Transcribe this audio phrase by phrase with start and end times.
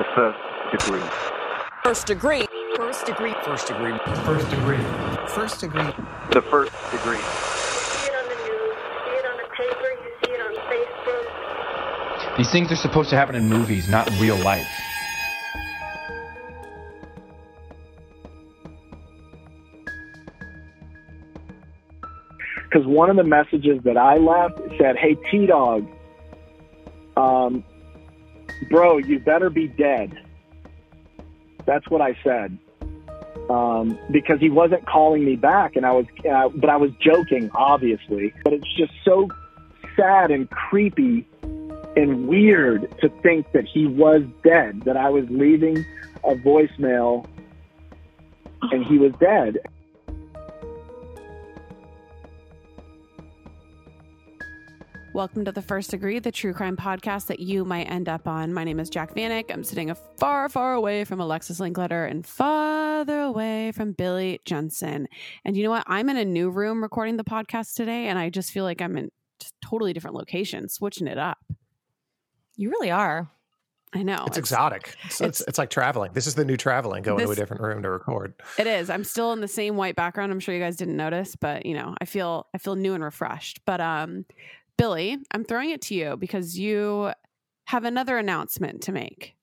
[0.00, 1.02] The first degree.
[1.84, 2.46] First degree.
[2.74, 3.34] First degree.
[3.44, 3.98] First degree.
[4.24, 4.78] First degree.
[5.28, 5.92] First degree.
[6.32, 7.18] The first degree.
[7.18, 12.36] see it on the news, see it on the paper, you see it on Facebook.
[12.38, 14.66] These things are supposed to happen in movies, not in real life.
[22.70, 25.86] because one of the messages that I left said, "Hey T Dog,
[27.18, 27.64] um,
[28.70, 30.18] bro, you better be dead."
[31.66, 32.58] That's what I said
[33.50, 37.50] um, because he wasn't calling me back, and I was, uh, but I was joking,
[37.54, 38.32] obviously.
[38.44, 39.28] But it's just so
[39.96, 41.26] sad and creepy
[41.96, 44.82] and weird to think that he was dead.
[44.82, 45.84] That I was leaving
[46.22, 47.26] a voicemail
[48.70, 49.58] and he was dead.
[55.12, 58.52] Welcome to the First Degree, the true crime podcast that you might end up on.
[58.52, 59.52] My name is Jac Vanek.
[59.52, 65.08] I'm sitting far, far away from Alexis Linkletter and farther away from Billy Jensen.
[65.44, 65.82] And you know what?
[65.88, 68.96] I'm in a new room recording the podcast today, and I just feel like I'm
[68.96, 69.10] in
[69.40, 71.38] just totally different location, switching it up.
[72.54, 73.28] You really are.
[73.92, 74.22] I know.
[74.28, 74.94] It's, exotic.
[75.08, 76.12] So it's, it's, like traveling.
[76.12, 78.34] This is the new traveling, going This- to a different room to record.
[78.56, 78.88] It is.
[78.88, 80.30] I'm still in the same white background.
[80.30, 83.02] I'm sure you guys didn't notice, but you know, I feel I feel new and
[83.02, 83.62] refreshed.
[83.64, 84.24] But um
[84.80, 87.12] Billy, I'm throwing it to you because you
[87.66, 89.36] have another announcement to make.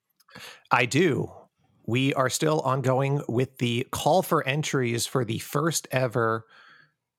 [0.72, 1.31] I do.
[1.86, 6.46] We are still ongoing with the call for entries for the first ever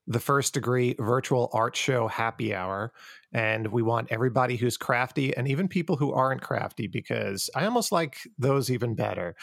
[0.08, 2.92] the first degree virtual art show happy hour
[3.30, 7.92] and we want everybody who's crafty and even people who aren't crafty because i almost
[7.92, 9.36] like those even better.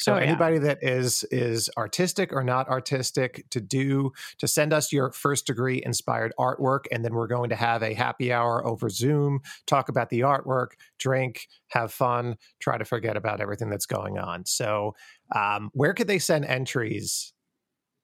[0.00, 0.24] So Oh, yeah.
[0.24, 5.46] anybody that is is artistic or not artistic to do to send us your first
[5.46, 9.88] degree inspired artwork and then we're going to have a happy hour over zoom talk
[9.88, 14.44] about the artwork drink have fun try to forget about everything that's going on.
[14.44, 14.94] So
[15.34, 17.32] um, where could they send entries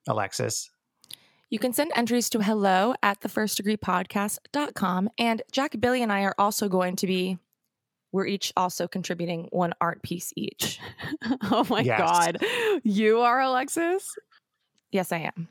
[0.07, 0.69] alexis
[1.49, 5.09] You can send entries to hello at the first degree podcast.com.
[5.17, 7.37] And Jac, Billy, and I are also going to be,
[8.11, 10.79] we're each also contributing one art piece each.
[11.43, 11.99] oh my Yes.
[11.99, 12.37] god.
[12.83, 14.13] You are Alexis?
[14.91, 15.47] Yes, I am.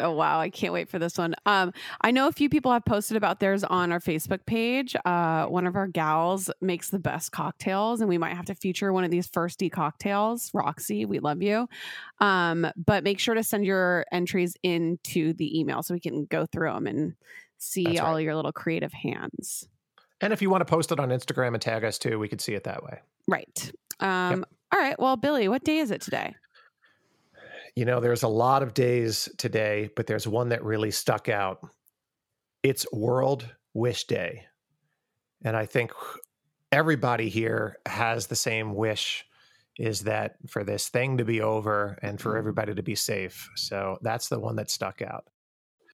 [0.00, 1.34] Oh wow, I can't wait for this one.
[1.46, 4.96] Um, I know a few people have posted about theirs on our Facebook page.
[5.04, 8.92] Uh, one of our gals makes the best cocktails, and we might have to feature
[8.92, 10.50] one of these firsty cocktails.
[10.54, 11.68] Roxy, we love you.
[12.20, 16.46] Um, but make sure to send your entries into the email so we can go
[16.46, 17.14] through them and
[17.58, 18.24] see That's all right.
[18.24, 19.68] your little creative hands.
[20.20, 22.40] And if you want to post it on Instagram and tag us too, we could
[22.40, 23.00] see it that way.
[23.26, 23.72] Right.
[24.00, 24.98] Um, All right.
[24.98, 26.34] Well, Billy, what day is it today?
[27.76, 31.60] You know, there's a lot of days today, but there's one that really stuck out.
[32.62, 34.44] It's World Wish Day.
[35.44, 35.92] And I think
[36.72, 39.24] everybody here has the same wish
[39.78, 42.38] is that for this thing to be over and for mm-hmm.
[42.38, 43.48] everybody to be safe.
[43.56, 45.24] So that's the one that stuck out.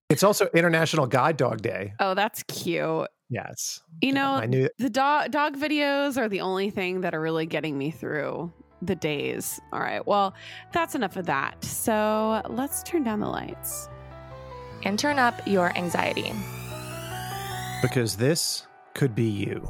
[0.09, 1.93] It's also International Guide Dog Day.
[2.01, 3.09] Oh, that's cute.
[3.29, 3.81] Yes.
[4.03, 7.47] You know, I knew the dog dog videos are the only thing that are really
[7.47, 8.53] getting me through
[8.87, 9.61] the days.
[9.73, 10.07] All right.
[10.07, 10.35] Well,
[10.73, 11.63] that's enough of that.
[11.65, 13.89] So let's turn down the lights.
[14.85, 16.33] And turn up your anxiety.
[17.83, 19.69] because this could be you.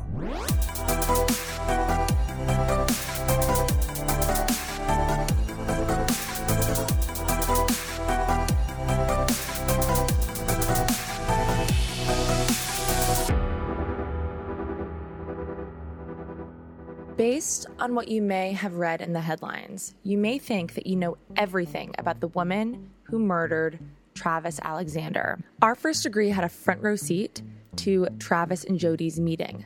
[17.16, 20.96] Based on what you may have read in the headlines, you may think that you
[20.96, 23.78] know everything about the woman who murdered
[24.14, 25.38] Travis Alexander.
[25.62, 27.40] Our first degree had a front row seat
[27.76, 29.64] to Travis and Jodi's meeting.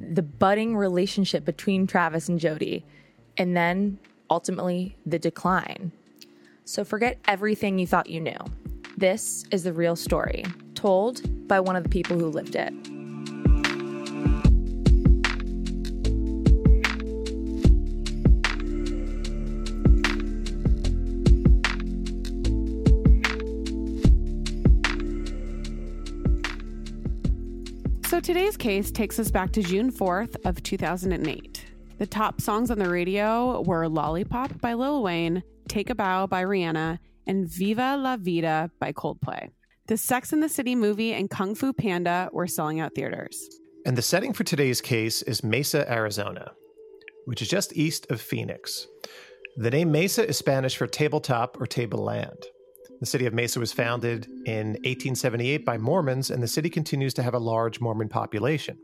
[0.00, 2.84] the budding relationship between Travis and Jodi,
[3.36, 3.98] and then
[4.30, 5.92] ultimately the decline.
[6.64, 8.38] So forget everything you thought you knew.
[8.96, 10.44] This is the real story,
[10.74, 12.72] told by one of the people who lived it.
[28.30, 31.64] Today's case takes us back to June 4th of 2008.
[31.98, 36.44] The top songs on the radio were Lollipop by Lil Wayne, Take a Bow by
[36.44, 39.50] Rihanna, and Viva La Vida by Coldplay.
[39.88, 43.48] The Sex and the City movie and Kung Fu Panda were selling out theaters.
[43.84, 46.52] And the setting for today's case is Mesa, Arizona,
[47.24, 48.86] which is just east of Phoenix.
[49.56, 52.44] The name Mesa is Spanish for tabletop or tableland.
[53.00, 57.22] The city of Mesa was founded in 1878 by Mormons, and the city continues to
[57.22, 58.78] have a large Mormon population.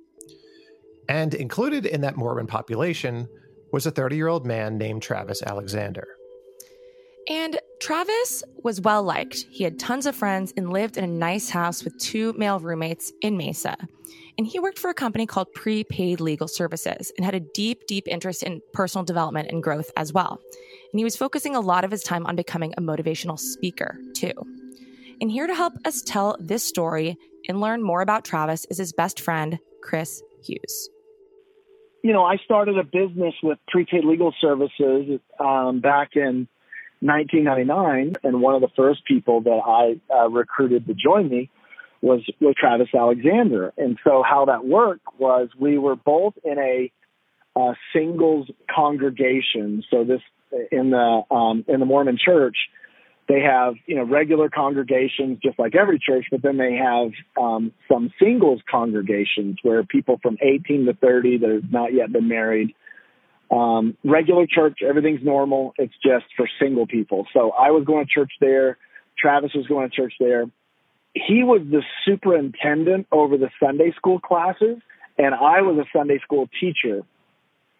[1.08, 3.28] And included in that Mormon population
[3.72, 6.06] was a 30 year old man named Travis Alexander.
[7.28, 9.44] And Travis was well liked.
[9.50, 13.12] He had tons of friends and lived in a nice house with two male roommates
[13.20, 13.76] in Mesa.
[14.38, 18.06] And he worked for a company called Prepaid Legal Services and had a deep, deep
[18.06, 20.40] interest in personal development and growth as well.
[20.92, 24.32] And he was focusing a lot of his time on becoming a motivational speaker, too.
[25.20, 27.16] And here to help us tell this story
[27.48, 30.90] and learn more about Travis is his best friend, Chris Hughes.
[32.02, 36.46] You know, I started a business with Prepaid Legal Services um, back in
[37.00, 41.50] 1999, and one of the first people that I uh, recruited to join me
[42.00, 43.72] was was Travis Alexander.
[43.76, 46.92] And so how that worked was we were both in a
[47.58, 49.82] uh, singles congregation.
[49.90, 50.20] So this
[50.70, 52.56] in the um, in the Mormon Church,
[53.28, 57.10] they have you know regular congregations just like every church, but then they have
[57.40, 62.28] um, some singles congregations where people from 18 to 30 that have not yet been
[62.28, 62.74] married.
[63.50, 65.72] Um, regular church, everything's normal.
[65.78, 67.26] It's just for single people.
[67.32, 68.76] So I was going to church there.
[69.18, 70.46] Travis was going to church there.
[71.16, 74.76] He was the superintendent over the Sunday school classes,
[75.16, 77.04] and I was a Sunday school teacher.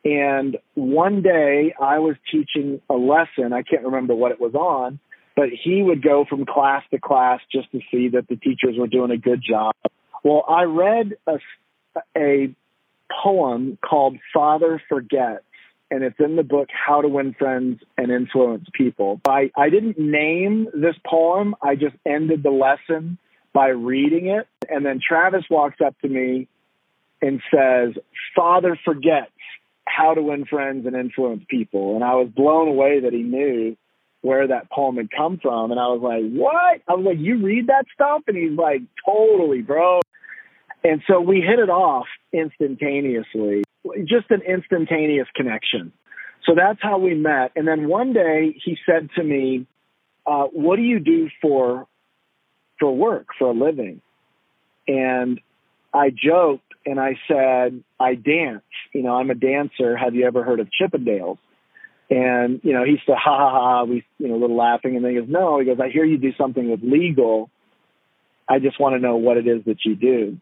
[0.06, 3.52] And one day I was teaching a lesson.
[3.52, 4.98] I can't remember what it was on,
[5.34, 8.86] but he would go from class to class just to see that the teachers were
[8.86, 9.74] doing a good job.
[10.24, 11.38] Well, I read a,
[12.16, 12.54] a
[13.22, 15.44] poem called Father Forgets,
[15.90, 19.20] and it's in the book How to Win Friends and Influence People.
[19.28, 21.54] I, I didn't name this poem.
[21.60, 23.18] I just ended the lesson
[23.56, 24.46] by reading it.
[24.68, 26.46] And then Travis walks up to me
[27.22, 27.94] and says,
[28.36, 29.30] Father Forgets
[29.86, 31.94] how to win friends and influence people.
[31.94, 33.74] And I was blown away that he knew
[34.20, 35.70] where that poem had come from.
[35.70, 36.82] And I was like, what?
[36.86, 38.22] I was like, you read that stuff?
[38.26, 40.02] And he's like, totally, bro.
[40.84, 43.64] And so we hit it off instantaneously,
[44.04, 45.92] just an instantaneous connection.
[46.44, 47.52] So that's how we met.
[47.56, 49.66] And then one day he said to me,
[50.26, 51.86] uh, what do you do for,
[52.78, 54.00] for work, for a living?
[54.88, 55.40] And
[55.92, 58.62] I joked and I said, I dance.
[58.92, 59.96] You know, I'm a dancer.
[59.96, 61.38] Have you ever heard of Chippendales?
[62.08, 64.94] And, you know, he said, ha ha ha, we, you know, a little laughing.
[64.94, 67.50] And then he goes, no, he goes, I hear you do something with legal.
[68.48, 70.38] I just want to know what it is that you do.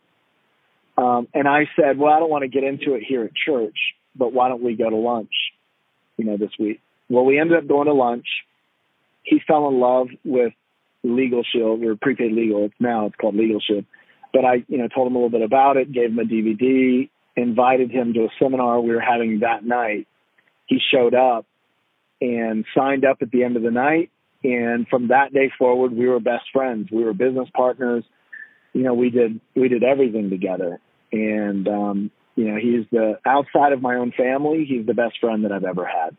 [0.96, 3.76] Um, and I said, well, I don't want to get into it here at church,
[4.14, 5.32] but why don't we go to lunch,
[6.18, 6.80] you know, this week?
[7.08, 8.26] Well, we ended up going to lunch.
[9.22, 10.52] He fell in love with
[11.04, 12.64] Legal Shield or prepaid legal.
[12.64, 13.84] It's now it's called Legal Shield.
[14.32, 17.08] But I, you know, told him a little bit about it, gave him a DVD,
[17.36, 20.08] invited him to a seminar we were having that night.
[20.66, 21.46] He showed up
[22.20, 24.10] and signed up at the end of the night.
[24.42, 26.88] And from that day forward, we were best friends.
[26.90, 28.04] We were business partners.
[28.72, 30.80] You know, we did we did everything together.
[31.12, 35.44] And um, you know, he's the outside of my own family, he's the best friend
[35.44, 36.16] that I've ever had.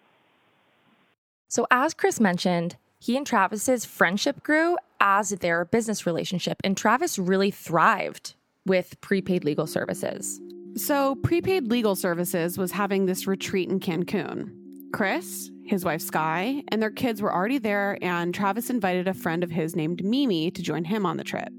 [1.48, 7.20] So, as Chris mentioned, he and Travis's friendship grew as their business relationship, and Travis
[7.20, 8.36] really thrived
[8.66, 10.40] with prepaid legal services.
[10.78, 14.52] So, Prepaid Legal Services was having this retreat in Cancun.
[14.92, 19.42] Chris, his wife Sky, and their kids were already there, and Travis invited a friend
[19.42, 21.54] of his named Mimi to join him on the trip.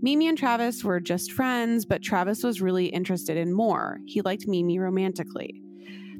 [0.00, 3.98] Mimi and Travis were just friends, but Travis was really interested in more.
[4.06, 5.60] He liked Mimi romantically.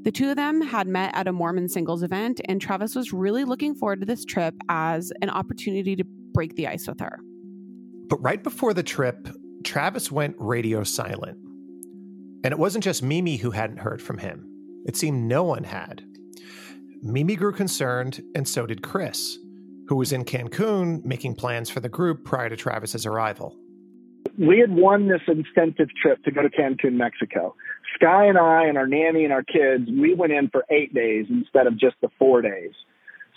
[0.03, 3.45] The two of them had met at a Mormon singles event, and Travis was really
[3.45, 7.19] looking forward to this trip as an opportunity to break the ice with her.
[8.09, 9.29] But right before the trip,
[9.65, 11.37] Travis went radio silent.
[12.45, 14.49] And it wasn't just Mimi who hadn't heard from him,
[14.87, 16.05] it seemed no one had.
[17.03, 19.39] Mimi grew concerned, and so did Chris,
[19.89, 23.57] who was in Cancun making plans for the group prior to Travis's arrival.
[24.39, 27.57] We had won this incentive trip to go to Cancun, Mexico,
[28.01, 31.27] Sky and I and our nanny and our kids, we went in for eight days
[31.29, 32.73] instead of just the four days.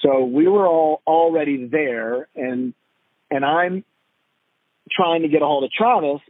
[0.02, 2.74] So we were all already there, and
[3.30, 3.84] and I'm
[4.92, 6.22] trying to get a hold of Travis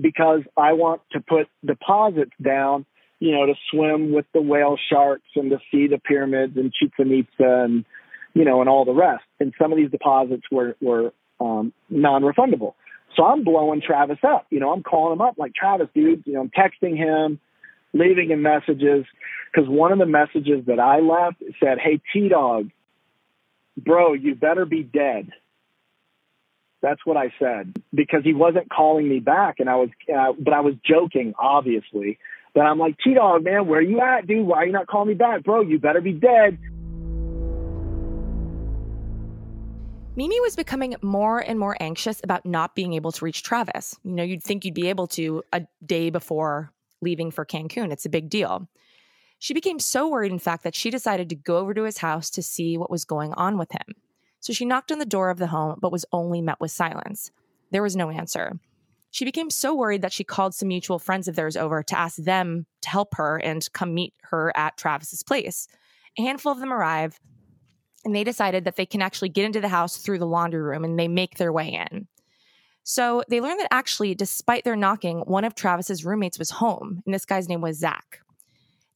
[0.00, 2.84] because I want to put deposits down,
[3.20, 7.12] you know, to swim with the whale sharks and to see the pyramids and Chichen
[7.12, 7.84] Itza and
[8.34, 9.24] you know and all the rest.
[9.40, 12.74] And some of these deposits were were um, non-refundable.
[13.16, 14.46] So I'm blowing Travis up.
[14.50, 16.24] You know, I'm calling him up like Travis, dude.
[16.26, 17.38] You know, I'm texting him,
[17.92, 19.04] leaving him messages
[19.52, 22.70] because one of the messages that I left said, "Hey T Dog,
[23.76, 25.30] bro, you better be dead."
[26.82, 30.52] That's what I said because he wasn't calling me back, and I was, uh, but
[30.52, 32.18] I was joking, obviously.
[32.54, 34.46] But I'm like, T Dog, man, where you at, dude?
[34.46, 35.62] Why are you not calling me back, bro?
[35.62, 36.58] You better be dead.
[40.16, 43.96] Mimi was becoming more and more anxious about not being able to reach Travis.
[44.04, 47.90] You know, you'd think you'd be able to a day before leaving for Cancun.
[47.90, 48.68] It's a big deal.
[49.40, 52.30] She became so worried, in fact, that she decided to go over to his house
[52.30, 53.96] to see what was going on with him.
[54.38, 57.32] So she knocked on the door of the home, but was only met with silence.
[57.72, 58.52] There was no answer.
[59.10, 62.18] She became so worried that she called some mutual friends of theirs over to ask
[62.18, 65.66] them to help her and come meet her at Travis's place.
[66.16, 67.18] A handful of them arrive,
[68.04, 70.84] and they decided that they can actually get into the house through the laundry room
[70.84, 72.06] and they make their way in.
[72.82, 77.14] So they learned that actually, despite their knocking, one of Travis's roommates was home, and
[77.14, 78.20] this guy's name was Zach.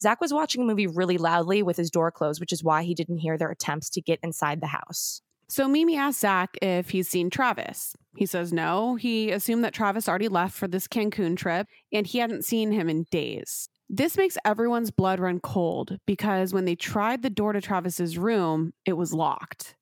[0.02, 2.94] Zach was watching a movie really loudly with his door closed, which is why he
[2.94, 5.22] didn't hear their attempts to get inside the house.
[5.48, 7.96] So Mimi asks Zach if he's seen Travis.
[8.16, 8.96] He says no.
[8.96, 12.90] He assumed that Travis already left for this Cancun trip and he hadn't seen him
[12.90, 13.70] in days.
[13.90, 18.74] This makes everyone's blood run cold because when they tried the door to Travis's room,
[18.84, 19.76] it was locked.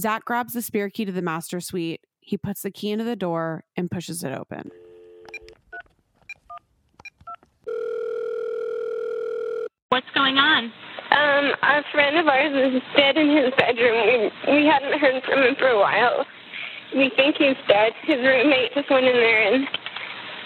[0.00, 2.00] Zach grabs the spare key to the master suite.
[2.18, 4.72] He puts the key into the door and pushes it open.
[9.90, 10.64] What's going on?
[11.12, 14.32] Um, a friend of ours is dead in his bedroom.
[14.46, 16.26] We we hadn't heard from him for a while.
[16.96, 17.92] We think he's dead.
[18.02, 19.68] His roommate just went in there and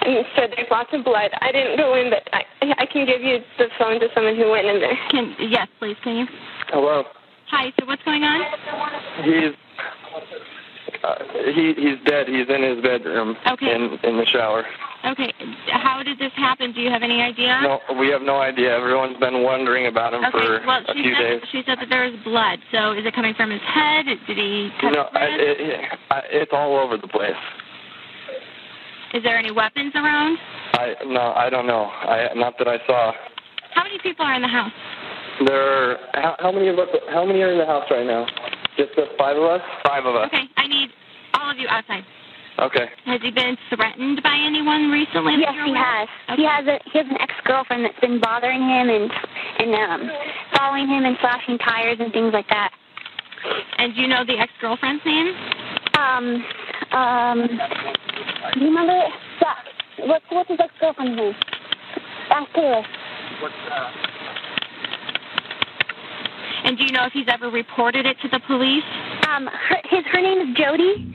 [0.02, 1.30] and said there's lots of blood.
[1.40, 2.42] I didn't go in, but I
[2.78, 4.98] I can give you the phone to someone who went in there.
[5.10, 6.26] Can yes, please, can you?
[6.68, 7.04] Hello.
[7.50, 7.72] Hi.
[7.78, 8.40] So what's going on?
[9.24, 9.52] He's
[11.04, 11.14] uh,
[11.54, 12.28] he he's dead.
[12.28, 13.74] He's in his bedroom Okay.
[13.74, 14.64] in in the shower.
[15.04, 15.32] Okay.
[15.72, 16.72] How did this happen?
[16.72, 17.58] Do you have any idea?
[17.62, 18.76] No, we have no idea.
[18.76, 20.32] Everyone's been wondering about him Okay.
[20.60, 21.40] for well, a few said days.
[21.50, 22.58] she said that there was blood.
[22.70, 24.04] So is it coming from his head?
[24.06, 25.80] Did he cut No, his I, it, it,
[26.10, 27.32] I, it's all over the place.
[29.14, 30.38] Is there any weapons around?
[30.74, 31.84] I no, I don't know.
[31.84, 33.12] I not that I saw.
[33.74, 34.72] How many people are in the house?
[35.46, 35.98] There.
[36.14, 36.88] How, how many of us?
[37.10, 38.26] How many are in the house right now?
[38.76, 39.60] Just the five of us.
[39.84, 40.26] Five of us.
[40.26, 40.44] Okay.
[40.56, 40.90] I need
[41.34, 42.04] all of you outside.
[42.58, 42.86] Okay.
[43.06, 45.34] Has he been threatened by anyone recently?
[45.40, 46.08] Yes, he aware has.
[46.28, 46.36] of?
[46.36, 49.10] He has a he has an ex girlfriend that's been bothering him and
[49.58, 50.10] and um
[50.54, 52.70] following him and slashing tires and things like that.
[53.78, 55.34] And do you know the ex girlfriend's name?
[55.98, 56.44] Um
[56.92, 57.38] um
[58.54, 59.12] do you remember it?
[59.40, 60.06] Yeah.
[60.06, 61.34] What's what's his ex girlfriend's name?
[62.30, 62.82] Ask Taylor.
[66.64, 68.84] And do you know if he's ever reported it to the police?
[69.28, 71.06] Um her his her name is Jodi.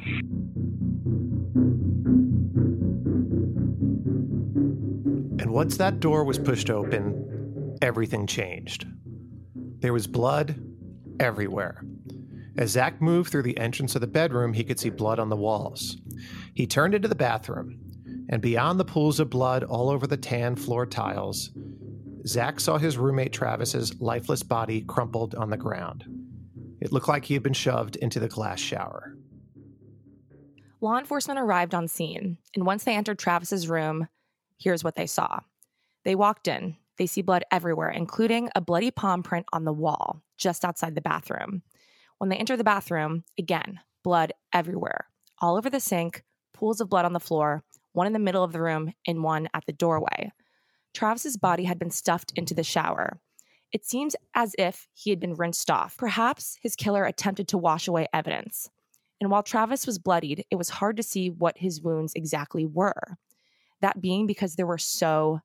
[5.42, 8.86] And once that door was pushed open, everything changed.
[9.80, 10.60] There was blood
[11.20, 11.84] everywhere.
[12.58, 15.36] As Zach moved through the entrance of the bedroom, he could see blood on the
[15.36, 15.98] walls.
[16.56, 17.78] He turned into the bathroom,
[18.30, 21.52] and beyond the pools of blood all over the tan floor tiles,
[22.26, 26.06] Zach saw his roommate Travis's lifeless body crumpled on the ground.
[26.80, 29.18] It looked like he had been shoved into the glass shower.
[30.80, 34.08] Law enforcement arrived on scene, and once they entered Travis's room,
[34.58, 35.42] here's what they saw.
[36.06, 36.78] They walked in.
[36.98, 41.02] They see blood everywhere, including a bloody palm print on the wall just outside the
[41.02, 41.64] bathroom.
[42.18, 45.08] When they enter the bathroom, again, blood everywhere,
[45.42, 46.24] all over the sink,
[46.56, 49.50] pools of blood on the floor, one in the middle of the room, and one
[49.54, 50.32] at the doorway.
[50.94, 53.20] Travis's body had been stuffed into the shower.
[53.72, 55.98] It seems as if he had been rinsed off.
[55.98, 58.70] Perhaps his killer attempted to wash away evidence.
[59.20, 63.18] And while Travis was bloodied, it was hard to see what his wounds exactly were.
[63.82, 65.42] That being because there were so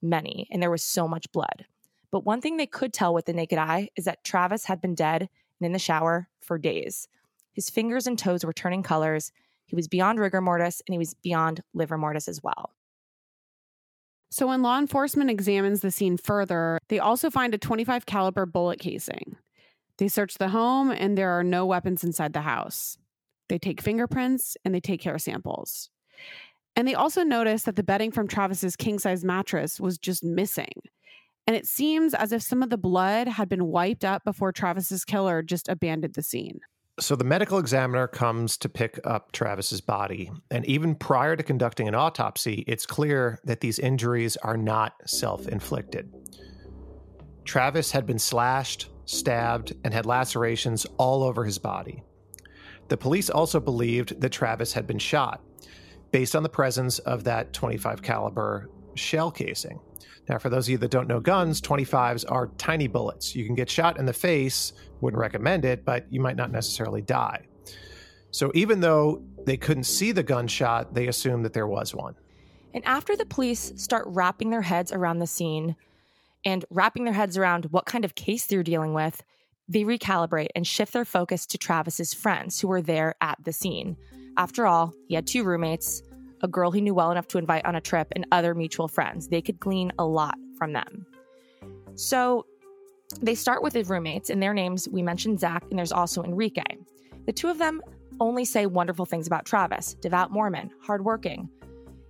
[0.00, 1.66] many and there was so much blood.
[2.10, 4.94] But one thing they could tell with the naked eye is that Travis had been
[4.94, 7.08] dead and in the shower for days.
[7.52, 9.32] His fingers and toes were turning colors.
[9.66, 12.70] He was beyond rigor mortis and he was beyond livor mortis as well.
[14.30, 18.78] So when law enforcement examines the scene further, they also find a 25 caliber bullet
[18.78, 19.36] casing.
[19.98, 22.96] They search the home and there are no weapons inside the house.
[23.48, 25.90] They take fingerprints and they take hair samples.
[26.74, 30.72] And they also notice that the bedding from Travis's king size mattress was just missing.
[31.46, 35.04] And it seems as if some of the blood had been wiped up before Travis's
[35.04, 36.60] killer just abandoned the scene.
[37.00, 40.30] So the medical examiner comes to pick up Travis's body.
[40.50, 45.48] And even prior to conducting an autopsy, it's clear that these injuries are not self
[45.48, 46.12] inflicted.
[47.44, 52.02] Travis had been slashed, stabbed, and had lacerations all over his body.
[52.88, 55.42] The police also believed that Travis had been shot
[56.10, 59.80] based on the presence of that 25 caliber shell casing.
[60.28, 63.34] Now, for those of you that don't know guns, 25s are tiny bullets.
[63.34, 67.02] You can get shot in the face, wouldn't recommend it, but you might not necessarily
[67.02, 67.46] die.
[68.30, 72.14] So even though they couldn't see the gunshot, they assumed that there was one.
[72.72, 75.76] And after the police start wrapping their heads around the scene
[76.44, 79.22] and wrapping their heads around what kind of case they're dealing with,
[79.68, 83.96] they recalibrate and shift their focus to Travis's friends who were there at the scene.
[84.36, 86.02] After all, he had two roommates,
[86.42, 89.28] a girl he knew well enough to invite on a trip, and other mutual friends.
[89.28, 91.06] They could glean a lot from them.
[91.94, 92.46] So
[93.20, 96.62] they start with his roommates, and their names we mentioned Zach, and there's also Enrique.
[97.26, 97.82] The two of them
[98.20, 101.48] only say wonderful things about Travis devout Mormon, hardworking.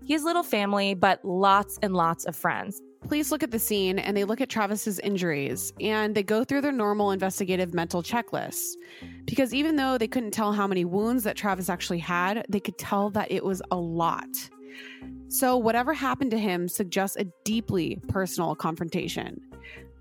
[0.04, 2.80] He has little family, but lots and lots of friends.
[3.02, 6.60] Police look at the scene and they look at Travis's injuries and they go through
[6.60, 8.72] their normal investigative mental checklists.
[9.24, 12.78] Because even though they couldn't tell how many wounds that Travis actually had, they could
[12.78, 14.28] tell that it was a lot.
[15.28, 19.40] So, whatever happened to him suggests a deeply personal confrontation.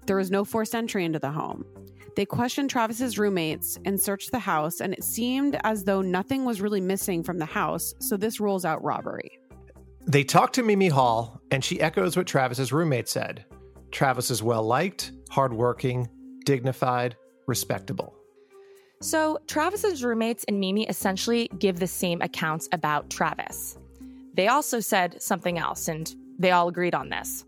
[0.05, 1.65] There was no forced entry into the home.
[2.15, 6.61] They questioned Travis's roommates and searched the house, and it seemed as though nothing was
[6.61, 9.40] really missing from the house, so this rules out robbery.
[10.07, 13.45] They talk to Mimi Hall, and she echoes what Travis's roommate said.
[13.91, 16.09] Travis is well liked, hardworking,
[16.43, 17.15] dignified,
[17.47, 18.15] respectable.
[19.01, 23.77] So, Travis's roommates and Mimi essentially give the same accounts about Travis.
[24.33, 27.45] They also said something else, and they all agreed on this.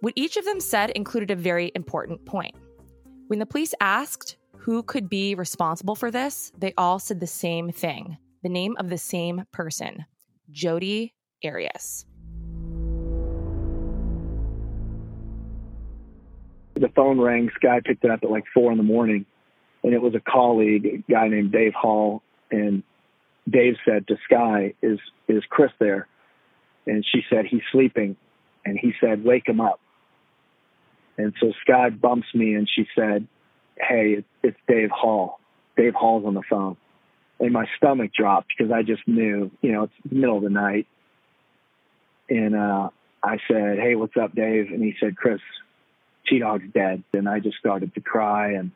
[0.00, 2.54] What each of them said included a very important point.
[3.26, 7.70] When the police asked who could be responsible for this, they all said the same
[7.70, 10.04] thing the name of the same person
[10.50, 12.06] Jodi Arias.
[16.74, 17.50] The phone rang.
[17.54, 19.26] Sky picked it up at like four in the morning,
[19.82, 22.22] and it was a colleague, a guy named Dave Hall.
[22.50, 22.82] And
[23.48, 26.08] Dave said to Sky, "Is is Chris there?"
[26.86, 28.16] And she said, "He's sleeping."
[28.64, 29.80] And he said, "Wake him up."
[31.16, 33.26] And so Sky bumps me, and she said,
[33.78, 35.38] "Hey, it's Dave Hall.
[35.76, 36.76] Dave Hall's on the phone."
[37.40, 40.50] And my stomach dropped because I just knew, you know, it's the middle of the
[40.50, 40.86] night.
[42.30, 42.90] And uh,
[43.22, 45.40] I said, "Hey, what's up, Dave?" And he said, "Chris,
[46.28, 48.70] T Dog's dead." And I just started to cry, and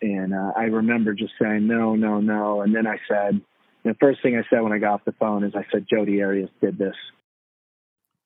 [0.00, 3.40] and uh, I remember just saying, "No, no, no." And then I said,
[3.84, 6.22] the first thing I said when I got off the phone is, I said, Jodi
[6.22, 6.94] Arias did this."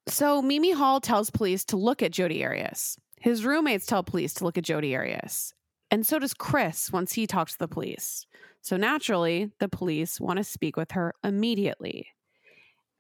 [0.07, 2.99] So Mimi Hall tells police to look at Jodi Arias.
[3.21, 5.55] His roommates tell police to look at Jodi Arias.
[5.91, 8.27] And so does Chris once he talks to the police.
[8.63, 12.09] So naturally, the police want to speak with her immediately.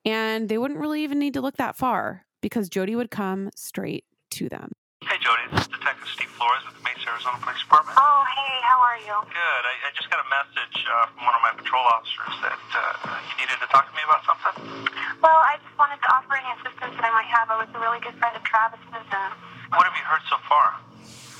[0.04, 4.04] And they wouldn't really even need to look that far because Jodi would come straight
[4.40, 4.72] to them.
[5.04, 7.96] Hey, Jodi, this is Detective Steve Flores with the Mesa, Arizona Police Department.
[8.00, 9.16] Oh, hey, how are you?
[9.28, 9.62] Good.
[9.64, 13.16] I, I just got a message uh, from one of my patrol officers that uh,
[13.36, 14.56] you needed to talk to me about something.
[15.20, 17.48] Well, I just wanted to offer any assistance that I might have.
[17.48, 18.84] I was a really good friend of Travis's.
[18.92, 19.32] And
[19.76, 20.76] What have you heard so far?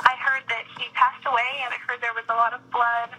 [0.04, 3.12] I heard that he passed away, and I heard there was a lot of blood.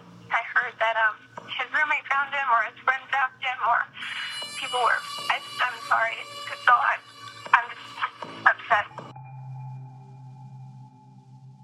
[0.61, 1.15] I heard that um,
[1.47, 3.77] his roommate found him, or his friend found him, or
[4.59, 4.99] people were.
[5.29, 6.13] I, I'm sorry.
[6.65, 6.99] So I'm,
[7.53, 7.81] I'm just
[8.45, 8.85] upset.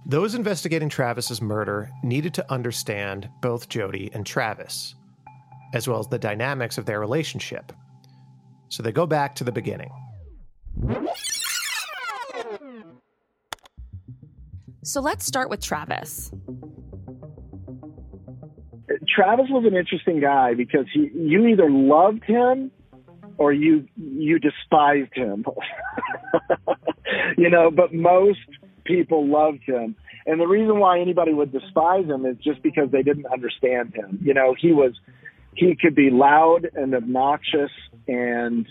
[0.06, 4.96] Those investigating Travis's murder needed to understand both Jodi and Travis,
[5.74, 7.74] as well as the dynamics of their relationship.
[8.70, 9.92] So they go back to the beginning.
[14.84, 16.32] So let's start with Travis.
[19.18, 22.70] Travis was an interesting guy because he, you either loved him
[23.40, 25.44] or you you despised him.
[27.38, 28.40] you know, but most
[28.86, 29.96] people loved him.
[30.28, 34.20] And the reason why anybody would despise him is just because they didn't understand him.
[34.22, 34.94] You know, he was
[35.56, 37.72] he could be loud and obnoxious
[38.08, 38.68] and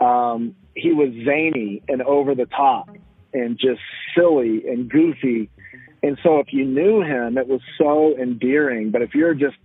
[0.00, 2.88] um he was zany and over the top
[3.32, 3.80] and just
[4.16, 5.50] silly and goofy.
[6.02, 8.90] And so if you knew him, it was so endearing.
[8.90, 9.56] But if you're just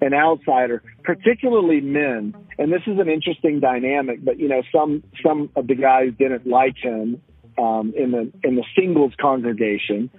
[0.00, 5.50] an outsider, particularly men, and this is an interesting dynamic, but you know, some some
[5.56, 7.20] of the guys didn't like him
[7.56, 10.10] um, in the in the singles congregation.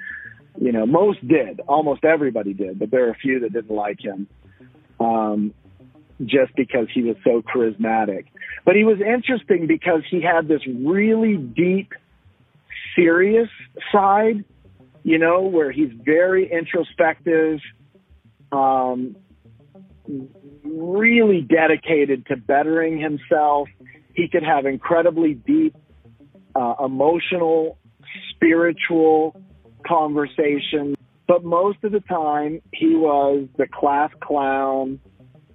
[0.59, 3.99] You know, most did, almost everybody did, but there are a few that didn't like
[4.01, 4.27] him.
[4.99, 5.53] Um,
[6.25, 8.25] just because he was so charismatic.
[8.65, 11.93] But he was interesting because he had this really deep,
[12.95, 13.49] serious
[13.91, 14.43] side,
[15.03, 17.59] you know, where he's very introspective,
[18.51, 19.15] um,
[20.63, 23.69] really dedicated to bettering himself.
[24.13, 25.75] He could have incredibly deep,
[26.55, 27.77] uh, emotional,
[28.31, 29.35] spiritual
[29.85, 30.95] conversations.
[31.27, 34.99] But most of the time, he was the class clown.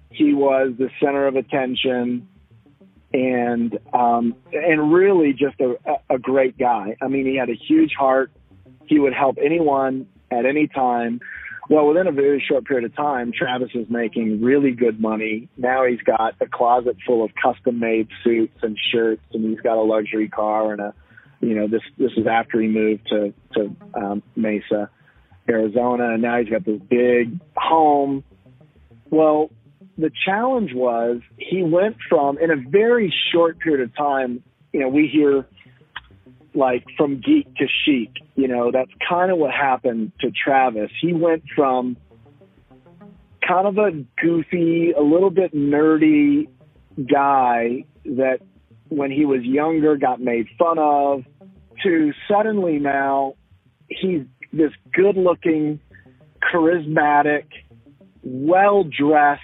[0.09, 2.29] He was the center of attention,
[3.13, 5.75] and um, and really just a,
[6.09, 6.95] a great guy.
[7.01, 8.31] I mean, he had a huge heart.
[8.87, 11.19] He would help anyone at any time.
[11.69, 15.49] Well, within a very short period of time, Travis is making really good money.
[15.57, 19.77] Now he's got a closet full of custom made suits and shirts, and he's got
[19.77, 20.93] a luxury car and a,
[21.41, 24.89] you know, this this is after he moved to to um, Mesa,
[25.49, 28.23] Arizona, and now he's got this big home.
[29.09, 29.49] Well,
[29.97, 34.43] the challenge was he went from in a very short period of time.
[34.71, 35.47] You know, we hear
[36.55, 38.11] like from geek to chic.
[38.35, 40.91] You know, that's kind of what happened to Travis.
[41.01, 41.97] He went from
[43.47, 43.91] kind of a
[44.21, 46.47] goofy, a little bit nerdy
[46.97, 48.39] guy that
[48.89, 51.23] when he was younger got made fun of
[51.83, 53.35] to suddenly now
[53.89, 54.21] he's
[54.53, 55.79] this good looking,
[56.41, 57.45] charismatic,
[58.23, 59.41] well dressed,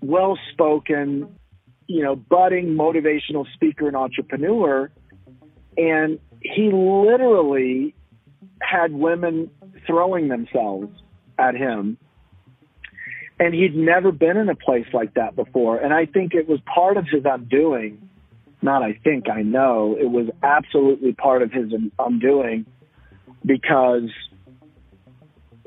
[0.00, 1.34] well spoken,
[1.86, 4.90] you know, budding motivational speaker and entrepreneur
[5.76, 7.94] and he literally
[8.60, 9.50] had women
[9.86, 10.88] throwing themselves
[11.38, 11.98] at him.
[13.38, 15.76] And he'd never been in a place like that before.
[15.78, 18.08] And I think it was part of his undoing.
[18.62, 19.96] Not I think, I know.
[20.00, 22.64] It was absolutely part of his undoing
[23.44, 24.08] because,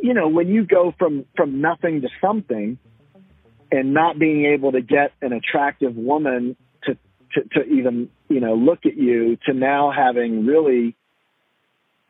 [0.01, 2.79] you know, when you go from, from nothing to something
[3.71, 6.55] and not being able to get an attractive woman
[7.33, 10.95] to, to, to even you know, look at you to now having really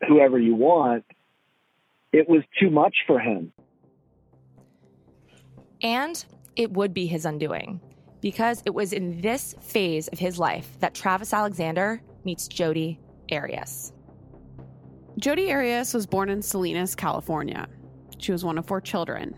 [0.08, 1.05] whoever you want,
[2.12, 3.51] it was too much for him.
[5.82, 6.23] And
[6.55, 7.79] it would be his undoing
[8.21, 12.99] because it was in this phase of his life that Travis Alexander meets Jodi
[13.32, 13.93] Arias.
[15.17, 17.67] Jodi Arias was born in Salinas, California.
[18.17, 19.36] She was one of four children.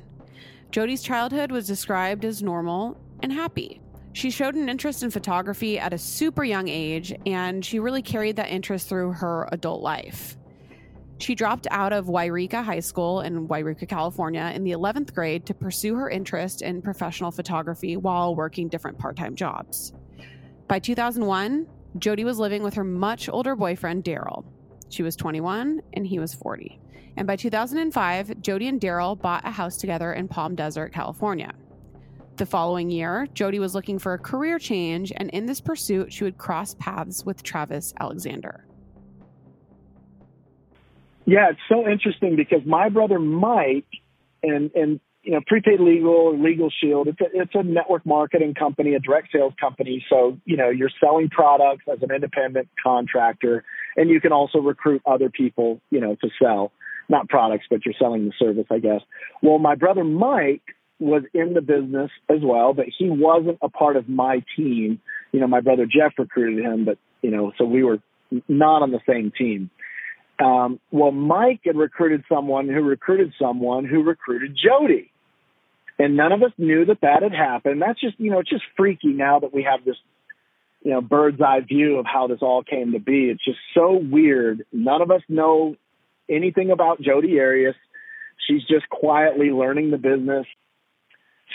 [0.72, 3.82] Jodi's childhood was described as normal and happy.
[4.14, 8.36] She showed an interest in photography at a super young age, and she really carried
[8.36, 10.38] that interest through her adult life.
[11.20, 15.54] She dropped out of Yreka High School in Yreka, California in the 11th grade to
[15.54, 19.94] pursue her interest in professional photography while working different part time jobs.
[20.68, 21.68] By 2001,
[22.00, 24.46] Jodi was living with her much older boyfriend, Daryl.
[24.90, 26.80] She was 21 and he was 40.
[27.18, 31.54] And by 2005, Jodi and Daryl bought a house together in Palm Desert, California.
[32.38, 36.24] The following year, Jodi was looking for a career change, and in this pursuit, she
[36.24, 38.66] would cross paths with Travis Alexander.
[41.26, 43.86] Yeah, it's so interesting because my brother Mike
[44.44, 48.54] and and you know prepaid legal or legal shield it's a it's a network marketing
[48.54, 53.64] company a direct sales company so you know you're selling products as an independent contractor
[53.96, 56.72] and you can also recruit other people you know to sell
[57.08, 59.02] not products but you're selling the service i guess
[59.44, 60.64] well my brother mike
[61.02, 65.02] was in the business as well, but he wasn't a part of my team.
[65.32, 68.00] You know, my brother Jeff recruited him, but you know, so we were
[68.48, 69.70] not on the same team.
[70.40, 75.12] Um, well, Mike had recruited someone who recruited someone who recruited Jodi,
[76.00, 77.82] And none of us knew that that had happened.
[77.82, 79.98] That's just, you know, it's just freaky now that we have this,
[80.82, 83.30] you know, bird's eye view of how this all came to be.
[83.30, 84.66] It's just so weird.
[84.72, 85.76] None of us know
[86.28, 87.76] anything about Jodi Arias.
[88.48, 90.48] She's just quietly learning the business.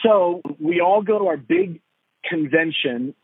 [0.03, 1.81] So we all go to our big
[2.29, 3.15] convention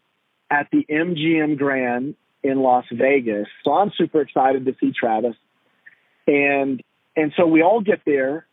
[0.51, 3.47] at the MGM Grand in Las Vegas.
[3.65, 5.37] So I'm super excited to see Travis.
[6.27, 6.83] And
[7.17, 8.47] and so we all get there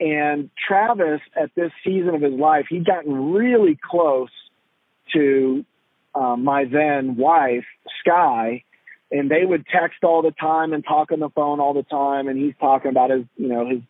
[0.00, 4.30] and Travis at this season of his life, he'd gotten really close
[5.12, 5.64] to
[6.14, 7.64] uh, my then wife,
[8.00, 8.62] Sky,
[9.10, 12.28] and they would text all the time and talk on the phone all the time
[12.28, 13.80] and he's talking about his you know his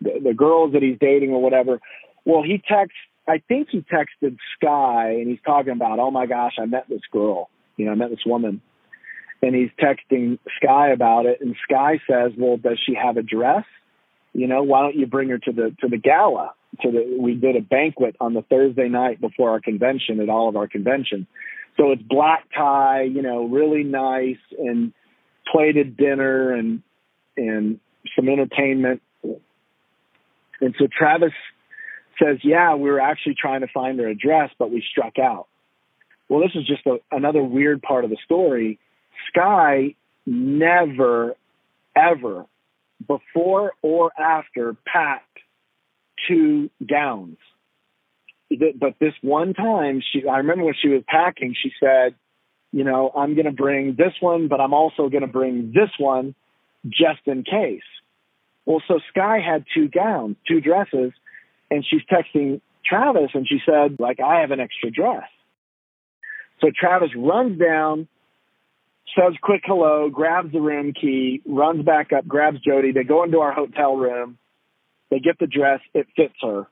[0.00, 1.80] the, the girls that he's dating or whatever
[2.24, 6.54] well, he texts, I think he texted Sky and he's talking about, oh my gosh,
[6.60, 7.48] I met this girl.
[7.76, 8.60] You know, I met this woman.
[9.42, 11.40] And he's texting Sky about it.
[11.40, 13.64] And Sky says, well, does she have a dress?
[14.32, 16.52] You know, why don't you bring her to the, to the gala?
[16.82, 20.48] To the, we did a banquet on the Thursday night before our convention at all
[20.48, 21.26] of our conventions.
[21.76, 24.92] So it's black tie, you know, really nice and
[25.50, 26.82] plated dinner and,
[27.36, 27.80] and
[28.14, 29.02] some entertainment.
[29.22, 31.32] And so Travis
[32.22, 35.46] says, Yeah, we were actually trying to find her address, but we struck out.
[36.28, 38.78] Well, this is just a, another weird part of the story.
[39.28, 39.94] Sky
[40.26, 41.34] never,
[41.96, 42.46] ever,
[43.06, 45.26] before or after, packed
[46.28, 47.38] two gowns.
[48.50, 52.16] But this one time, she I remember when she was packing, she said,
[52.72, 55.90] "You know, I'm going to bring this one, but I'm also going to bring this
[55.98, 56.34] one,
[56.84, 57.82] just in case."
[58.66, 61.12] Well, so Sky had two gowns, two dresses,
[61.70, 65.28] and she's texting Travis, and she said, "Like I have an extra dress."
[66.60, 68.08] So Travis runs down,
[69.16, 72.92] says quick hello, grabs the room key, runs back up, grabs Jodi.
[72.92, 74.38] They go into our hotel room.
[75.10, 75.80] They get the dress.
[75.94, 76.66] It fits her.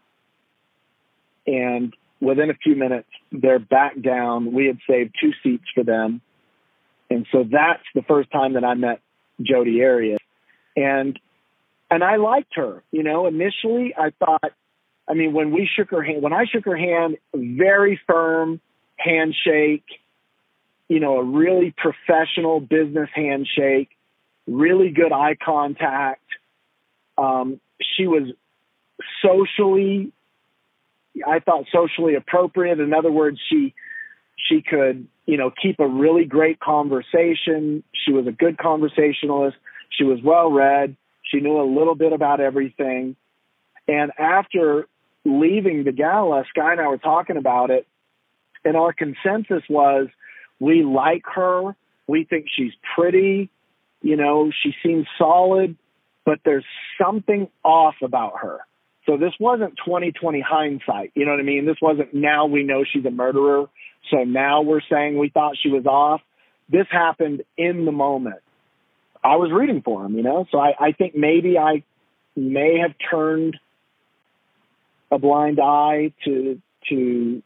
[1.46, 4.52] And within a few minutes, they're back down.
[4.52, 6.20] We had saved two seats for them.
[7.11, 9.00] And so that's the first time that I met
[9.40, 10.18] Jodi Arias.
[10.76, 11.18] And
[11.90, 12.82] and I liked her.
[12.92, 14.52] You know, initially I thought
[15.09, 18.61] I mean, when we shook her hand when I shook her hand, very firm
[18.97, 19.85] handshake,
[20.88, 23.88] you know, a really professional business handshake,
[24.47, 26.25] really good eye contact.
[27.16, 27.61] Um,
[27.97, 28.33] she was
[29.23, 30.12] socially
[31.27, 32.81] I thought socially appropriate.
[32.81, 33.75] In other words, she
[34.49, 37.83] she could, you know, keep a really great conversation.
[37.92, 39.57] She was a good conversationalist.
[39.90, 40.97] She was well read.
[41.23, 43.16] She knew a little bit about everything.
[43.87, 44.87] And after
[45.29, 47.87] leaving the gala, Sky and I were talking about it,
[48.64, 50.09] and our consensus was
[50.59, 51.77] we like her.
[52.07, 53.51] We think she's pretty.
[54.01, 55.77] You know, she seems solid,
[56.25, 56.64] but there's
[57.01, 58.61] something off about her.
[59.07, 61.12] So this wasn't 2020 hindsight.
[61.14, 61.67] You know what I mean?
[61.67, 63.67] This wasn't now we know she's a murderer.
[64.11, 66.21] So now we're saying we thought she was off.
[66.69, 68.41] This happened in the moment.
[69.25, 70.47] I was rooting for him, you know?
[70.53, 71.83] So I, I think maybe I
[72.37, 73.57] may have turned
[75.11, 77.42] a blind eye to, to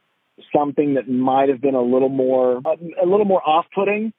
[0.55, 4.13] something that might have been a little more, a, a little more off putting.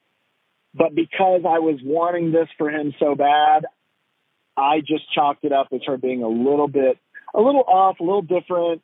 [0.75, 3.67] But because I was wanting this for him so bad,
[4.57, 6.99] I just chalked it up as her being a little bit
[7.35, 8.81] a little off, a little different,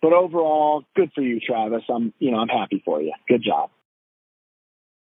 [0.00, 1.82] but overall, good for you, Travis.
[1.88, 3.12] I'm, you know, I'm happy for you.
[3.28, 3.70] Good job.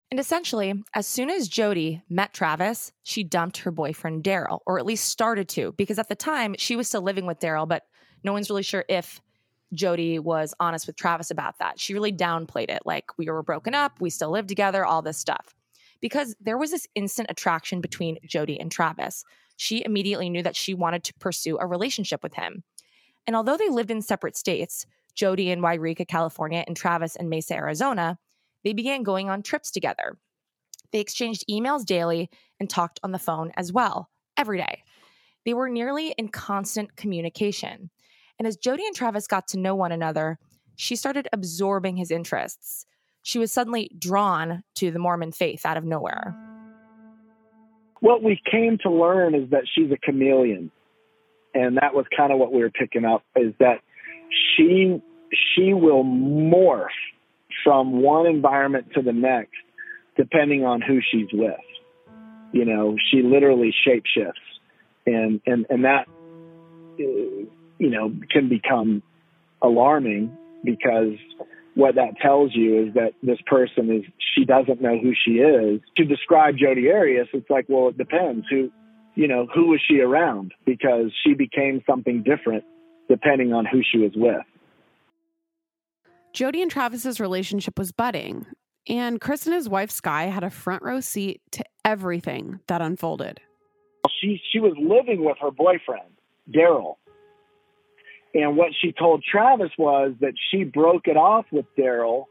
[0.10, 4.86] And essentially, as soon as Jodi met Travis, she dumped her boyfriend Daryl, or at
[4.86, 7.86] least started to, because at the time she was still living with Daryl, but
[8.24, 9.22] no one's really sure if
[9.74, 11.80] Jodi was honest with Travis about that.
[11.80, 15.18] She really downplayed it, like we were broken up, we still live together, all this
[15.18, 15.56] stuff.
[16.00, 19.26] Because there was this instant attraction between Jodi and Travis
[19.58, 22.64] she immediately knew that she wanted to pursue a relationship with him.
[23.26, 27.56] And although they lived in separate states, Jodi in Yreka, California, and Travis in Mesa,
[27.56, 28.20] Arizona,
[28.64, 30.18] they began going on trips together.
[30.92, 34.84] They exchanged emails daily and talked on the phone as well, every day.
[35.44, 37.90] They were nearly in constant communication.
[38.40, 40.38] And as Jodi and Travis got to know one another,
[40.76, 42.86] she started absorbing his interests.
[43.24, 46.36] She was suddenly drawn to the Mormon faith out of nowhere.
[48.00, 50.72] What we came to learn is that she's a chameleon.
[51.54, 53.80] And that was kind of what we were picking up is that
[54.56, 55.02] she
[55.56, 56.88] she will morph
[57.64, 59.56] from one environment to the next
[60.16, 61.56] depending on who she's with.
[62.54, 64.34] You know she literally shapeshifts.
[65.08, 66.08] And and and that
[67.00, 69.02] uh, you know can become
[69.62, 71.14] alarming because
[71.76, 74.04] what that tells you is that this person is
[74.36, 75.80] she doesn't know who she is.
[75.98, 78.72] To describe Jodi Arias, it's like, well, it depends who
[79.18, 80.54] you know, who was she around?
[80.64, 82.64] Because she became something different
[83.10, 84.46] depending on who she was with.
[86.34, 88.46] Jodi and Travis's relationship was budding,
[88.88, 93.40] and Chris and his wife Sky had a front row seat to everything that unfolded.
[94.22, 96.14] She she was living with her boyfriend,
[96.52, 96.98] Daryl,
[98.34, 102.26] and what she told Travis was that she broke it off with Daryl,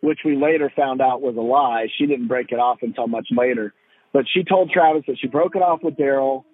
[0.00, 1.86] which we later found out was a lie.
[1.98, 3.72] She didn't break it off until much later.
[4.12, 6.44] But she told Travis that she broke it off with Daryl,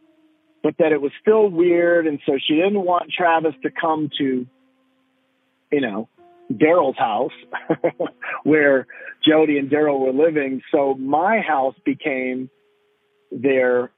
[0.62, 2.06] but that it was still weird.
[2.06, 4.46] And so she didn't want Travis to come to,
[5.72, 6.08] you know,
[6.52, 7.32] Daryl's house
[8.44, 8.86] where
[9.26, 10.62] Jodi and Daryl were living.
[10.72, 12.48] So my house became
[13.30, 13.90] their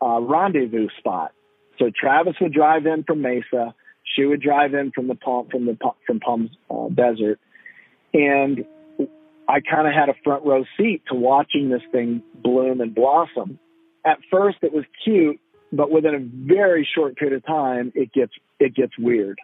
[0.00, 1.32] uh, rendezvous spot.
[1.78, 3.74] So Travis would drive in from Mesa.
[4.16, 7.40] She would drive in from the Palm from the from uh, Desert,
[8.12, 8.64] and
[9.48, 13.58] I kind of had a front row seat to watching this thing bloom and blossom.
[14.04, 15.40] At first, it was cute,
[15.72, 19.38] but within a very short period of time, it gets it gets weird.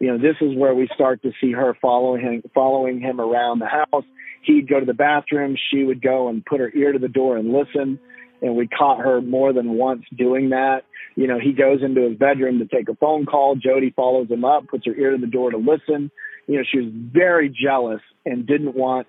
[0.00, 3.58] You know, this is where we start to see her following him, following him around
[3.58, 4.04] the house.
[4.42, 5.56] He'd go to the bathroom.
[5.70, 7.98] She would go and put her ear to the door and listen.
[8.40, 10.82] And we caught her more than once doing that.
[11.16, 13.56] You know, he goes into his bedroom to take a phone call.
[13.56, 16.10] Jodi follows him up, puts her ear to the door to listen.
[16.46, 19.06] You know, she was very jealous and didn't want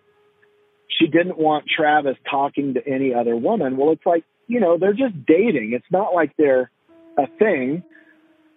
[0.99, 3.77] she didn't want Travis talking to any other woman.
[3.77, 5.71] Well, it's like, you know, they're just dating.
[5.73, 6.71] It's not like they're
[7.17, 7.83] a thing.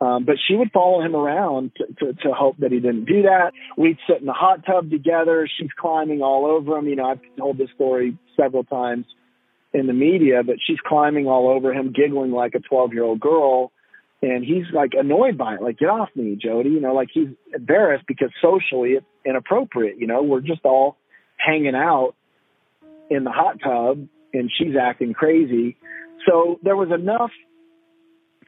[0.01, 3.23] Um, but she would follow him around to, to, to hope that he didn't do
[3.23, 3.53] that.
[3.77, 5.49] We'd sit in the hot tub together.
[5.59, 6.89] She's climbing all over him.
[6.89, 9.07] You know, I've told this story several times
[9.73, 13.21] in the media, but she's climbing all over him, giggling like a 12 year old
[13.21, 13.73] girl.
[14.21, 15.63] And he's like annoyed by it.
[15.63, 16.71] Like, get off me, Jodi.
[16.71, 19.99] You know, like he's embarrassed because socially it's inappropriate.
[19.99, 20.97] You know, we're just all
[21.37, 22.15] hanging out
[23.11, 25.77] in the hot tub and she's acting crazy.
[26.27, 27.31] So there was enough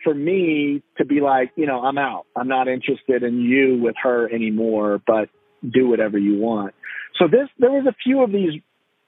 [0.04, 2.26] for me to be like, you know, I'm out.
[2.36, 5.28] I'm not interested in you with her anymore, but
[5.68, 6.74] do whatever you want.
[7.18, 8.60] So this, there was a few of these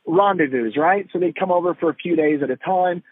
[0.07, 1.07] rendezvous, right?
[1.13, 3.03] So they'd come over for a few days at a time.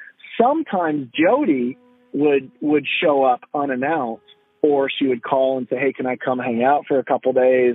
[0.40, 1.76] Sometimes Jodi
[2.12, 4.22] would, would show up unannounced
[4.62, 7.32] or she would call and say, Hey, can I come hang out for a couple
[7.32, 7.74] days?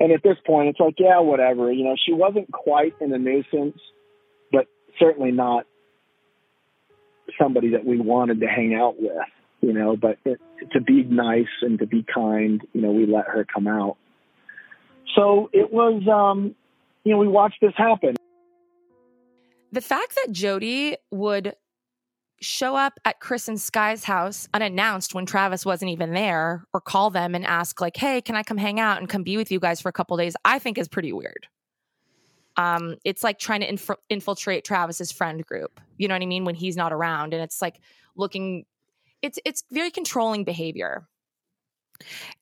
[0.00, 1.70] And at this point, it's like, yeah, whatever.
[1.70, 3.78] You know, she wasn't quite in a nuisance,
[4.50, 4.66] but
[4.98, 5.66] certainly not
[7.38, 9.12] somebody that we wanted to hang out with,
[9.60, 10.40] you know, but it,
[10.72, 13.98] to be nice and to be kind, you know, we let her come out.
[15.14, 16.54] So it was, um,
[17.04, 18.16] you know, we watched this happen.
[19.72, 21.54] The fact that Jodi would
[22.40, 27.10] show up at Chris and Sky's house unannounced when Travis wasn't even there or call
[27.10, 29.60] them and ask like, "Hey, can I come hang out and come be with you
[29.60, 31.46] guys for a couple days?" I think is pretty weird.
[32.56, 35.80] Um, it's like trying to inf- infiltrate Travis's friend group.
[35.98, 36.44] You know what I mean?
[36.44, 37.80] When he's not around, and it's like
[38.16, 38.64] looking.
[39.22, 41.06] It's it's very controlling behavior.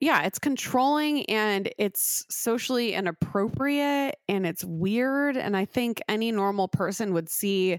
[0.00, 5.36] Yeah, it's controlling and it's socially inappropriate and it's weird.
[5.36, 7.78] And I think any normal person would see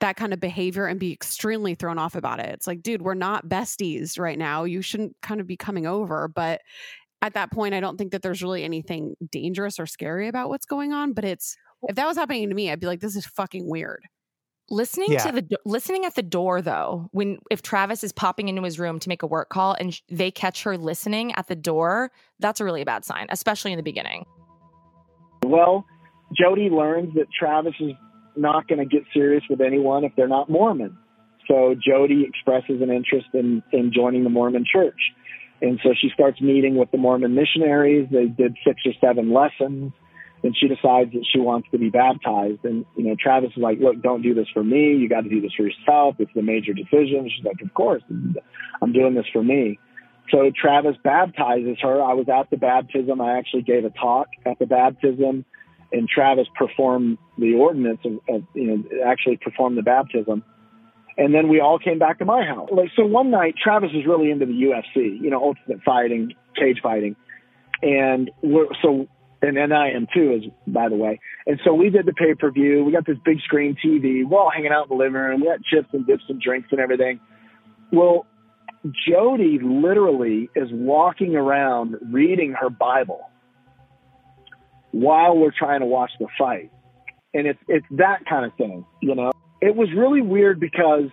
[0.00, 2.46] that kind of behavior and be extremely thrown off about it.
[2.46, 4.64] It's like, dude, we're not besties right now.
[4.64, 6.28] You shouldn't kind of be coming over.
[6.28, 6.62] But
[7.22, 10.66] at that point, I don't think that there's really anything dangerous or scary about what's
[10.66, 11.12] going on.
[11.12, 14.04] But it's, if that was happening to me, I'd be like, this is fucking weird.
[14.72, 15.18] Listening Yeah.
[15.18, 19.00] to the listening at the door though, when if Travis is popping into his room
[19.00, 22.60] to make a work call and sh- they catch her listening at the door, that's
[22.60, 24.24] a really bad sign, especially in the beginning.
[25.44, 25.84] Well,
[26.38, 27.92] Jodi learns that Travis is
[28.36, 30.96] not going to get serious with anyone if they're not Mormon.
[31.48, 35.00] So Jodi expresses an interest in, in joining the Mormon church.
[35.60, 38.08] And so she starts meeting with the Mormon missionaries.
[38.10, 39.92] They did six or seven lessons.
[40.42, 42.64] And she decides that she wants to be baptized.
[42.64, 44.96] And, you know, Travis is like, look, don't do this for me.
[44.96, 46.16] You got to do this for yourself.
[46.18, 47.28] It's a major decision.
[47.28, 48.02] She's like, of course,
[48.80, 49.78] I'm doing this for me.
[50.30, 52.02] So Travis baptizes her.
[52.02, 53.20] I was at the baptism.
[53.20, 55.44] I actually gave a talk at the baptism,
[55.92, 60.44] and Travis performed the ordinance of, of you know, actually performed the baptism.
[61.18, 62.68] And then we all came back to my house.
[62.72, 66.78] Like so, one night Travis was really into the UFC, you know, ultimate fighting, cage
[66.82, 67.16] fighting,
[67.82, 69.08] and we're, so
[69.42, 71.20] and and I am too, as by the way.
[71.46, 72.84] And so we did the pay per view.
[72.84, 74.24] We got this big screen TV.
[74.26, 75.40] We're all hanging out in the living room.
[75.40, 77.20] We got chips and dips and drinks and everything.
[77.92, 78.26] Well,
[79.08, 83.20] Jodi literally is walking around reading her Bible
[84.92, 86.70] while we're trying to watch the fight.
[87.32, 89.32] And it's it's that kind of thing, you know.
[89.60, 91.10] It was really weird because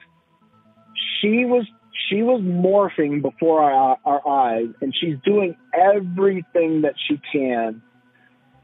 [1.20, 1.66] she was
[2.10, 7.82] she was morphing before our our eyes and she's doing everything that she can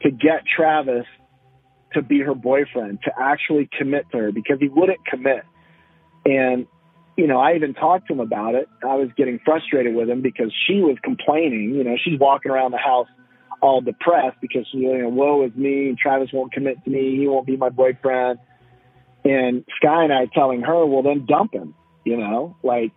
[0.03, 1.05] to get Travis
[1.93, 5.43] to be her boyfriend, to actually commit to her because he wouldn't commit.
[6.25, 6.67] And
[7.15, 8.67] you know, I even talked to him about it.
[8.81, 11.75] I was getting frustrated with him because she was complaining.
[11.75, 13.07] You know, she's walking around the house
[13.61, 15.95] all depressed because you know, woe is me.
[16.01, 17.17] Travis won't commit to me.
[17.17, 18.39] He won't be my boyfriend.
[19.23, 21.75] And Sky and I telling her, well, then dump him.
[22.03, 22.91] You know, like,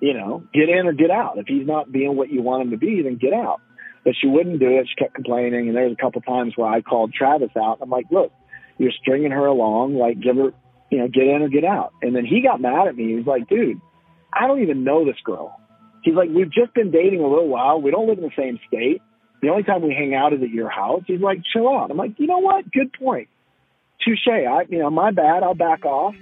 [0.00, 1.36] you know, get in or get out.
[1.36, 3.60] If he's not being what you want him to be, then get out.
[4.04, 4.88] But she wouldn't do it.
[4.88, 5.68] She kept complaining.
[5.68, 7.78] And there was a couple times where I called Travis out.
[7.82, 8.32] I'm like, look,
[8.78, 9.96] you're stringing her along.
[9.96, 10.52] Like, give her,
[10.90, 11.92] you know, get in or get out.
[12.00, 13.08] And then he got mad at me.
[13.08, 13.80] He was like, dude,
[14.32, 15.54] I don't even know this girl.
[16.02, 17.80] He's like, we've just been dating a little while.
[17.80, 19.02] We don't live in the same state.
[19.42, 21.02] The only time we hang out is at your house.
[21.06, 21.90] He's like, chill out.
[21.90, 22.70] I'm like, you know what?
[22.72, 23.28] Good point.
[24.04, 24.28] Touche.
[24.28, 25.42] I, you know, my bad.
[25.42, 26.14] I'll back off.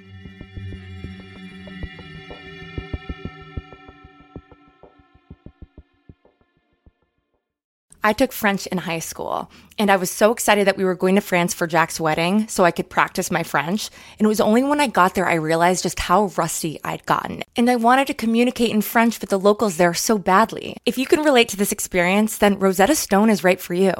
[8.08, 11.16] I took French in high school, and I was so excited that we were going
[11.16, 13.90] to France for Jac's wedding so I could practice my French.
[14.18, 17.42] And it was only when I got there I realized just how rusty I'd gotten.
[17.54, 20.78] And I wanted to communicate in French with the locals there so badly.
[20.86, 23.92] If you can relate to this experience, then Rosetta Stone is right for you.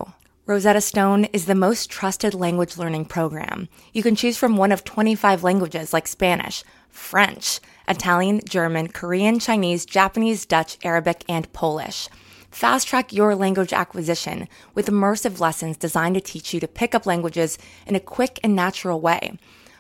[0.47, 3.69] Rosetta Stone is the most trusted language learning program.
[3.93, 9.85] You can choose from one of 25 languages like Spanish, French, Italian, German, Korean, Chinese,
[9.85, 12.09] Japanese, Dutch, Arabic, and Polish.
[12.51, 17.07] Fast track your language acquisition with immersive lessons designed to teach you to pick up
[17.07, 19.39] languages in a quick and natural way.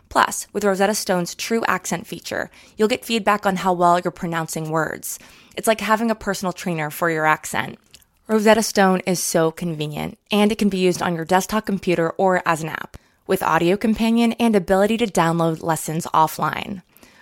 [0.09, 4.71] Plus, with Rosetta Stone's true accent feature, you'll get feedback on how well you're pronouncing
[4.71, 5.19] words.
[5.57, 7.79] It's like having a personal trainer for your accent.
[8.27, 12.43] Rosetta Stone is so convenient, and it can be used on your desktop computer or
[12.47, 12.97] as an app,
[13.27, 16.83] with audio companion and ability to download lessons offline.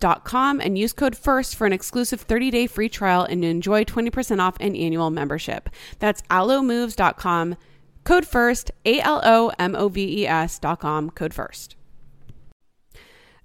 [0.00, 4.56] alomoves.com and use code FIRST for an exclusive 30-day free trial and enjoy 20% off
[4.60, 5.68] an annual membership.
[5.98, 7.56] That's alomoves.com,
[8.04, 11.76] code FIRST, A-L-O-M-O-V-E-S dot com, code FIRST.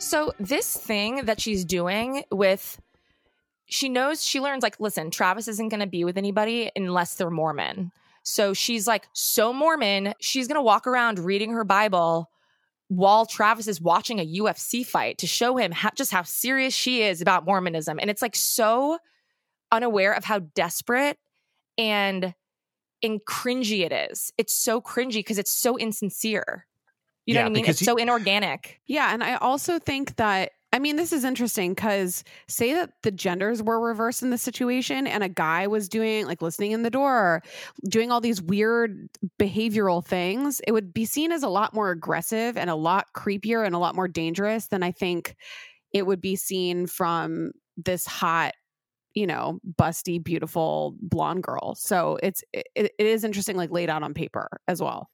[0.00, 2.80] So this thing that she's doing with
[3.66, 7.30] she knows she learns like listen, Travis isn't going to be with anybody unless they're
[7.30, 7.92] Mormon.
[8.22, 12.30] So she's like so Mormon, she's going to walk around reading her Bible
[12.88, 17.02] while Travis is watching a UFC fight to show him how, just how serious she
[17.02, 18.00] is about Mormonism.
[18.00, 18.98] And it's like so
[19.70, 21.18] unaware of how desperate
[21.78, 22.34] and
[23.02, 24.32] and cringy it is.
[24.38, 26.66] It's so cringy because it's so insincere.
[27.30, 27.64] You know Yeah, what I mean?
[27.66, 28.80] It's he- so inorganic.
[28.86, 33.10] Yeah, and I also think that I mean this is interesting because say that the
[33.10, 36.90] genders were reversed in the situation and a guy was doing like listening in the
[36.90, 37.42] door,
[37.88, 39.08] doing all these weird
[39.40, 43.64] behavioral things, it would be seen as a lot more aggressive and a lot creepier
[43.66, 45.36] and a lot more dangerous than I think
[45.92, 48.54] it would be seen from this hot
[49.14, 54.02] you know busty beautiful blonde girl so it's it, it is interesting like laid out
[54.04, 55.10] on paper as well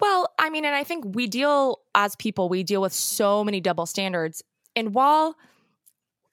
[0.00, 3.60] Well, I mean, and I think we deal as people, we deal with so many
[3.60, 4.42] double standards.
[4.74, 5.36] And while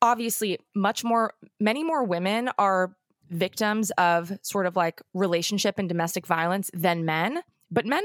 [0.01, 2.95] obviously much more, many more women are
[3.29, 8.03] victims of sort of like relationship and domestic violence than men, but men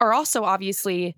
[0.00, 1.16] are also obviously,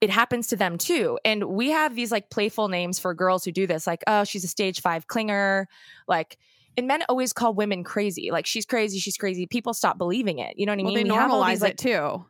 [0.00, 1.18] it happens to them too.
[1.24, 4.44] And we have these like playful names for girls who do this, like, oh, she's
[4.44, 5.66] a stage five clinger.
[6.06, 6.38] Like,
[6.76, 8.30] and men always call women crazy.
[8.30, 9.46] Like she's crazy, she's crazy.
[9.46, 10.54] People stop believing it.
[10.56, 11.08] You know what I Well, mean?
[11.08, 12.24] they We normalize these, like, it too.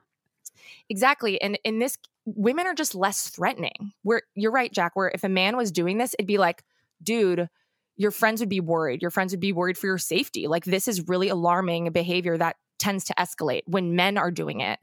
[0.89, 1.41] Exactly.
[1.41, 3.93] And in this, women are just less threatening.
[4.03, 6.63] Where you're right, Jac, where if a man was doing this, it'd be like,
[7.03, 7.49] dude,
[7.97, 9.03] your friends would be worried.
[9.03, 10.47] Your friends would be worried for your safety.
[10.47, 14.79] Like this is really alarming behavior that tends to escalate when men are doing it.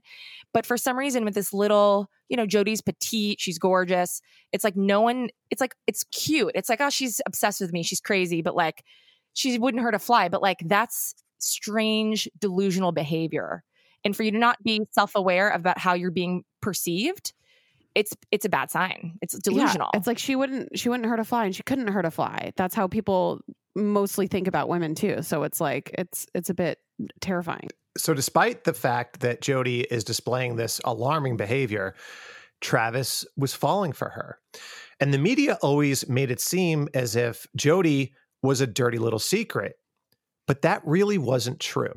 [0.54, 4.22] But for some reason, with this little, you know, Jodi's petite, she's gorgeous.
[4.52, 6.52] It's like no one, it's like, it's cute.
[6.56, 7.84] It's like, oh, she's obsessed with me.
[7.84, 8.42] She's crazy.
[8.42, 8.84] But like,
[9.34, 10.30] she wouldn't hurt a fly.
[10.30, 13.64] But like, that's strange, delusional behavior.
[14.06, 17.34] And for you to not be self aware about how you're being perceived,
[17.96, 19.18] it's it's a bad sign.
[19.22, 19.90] It's delusional.
[19.94, 22.12] Yeah, it's like she wouldn't she wouldn't hurt a fly and she couldn't hurt a
[22.12, 22.54] fly.
[22.56, 23.42] That's how people
[23.76, 25.22] mostly think about women too.
[25.22, 26.80] So it's like it's it's a bit
[27.20, 27.70] terrifying.
[27.98, 31.96] So, despite the fact that Jodi is displaying this alarming behavior,
[32.60, 34.40] Travis was falling for her.
[35.00, 39.76] And the media always made it seem as if Jodi was a dirty little secret.
[40.46, 41.94] But that really wasn't true.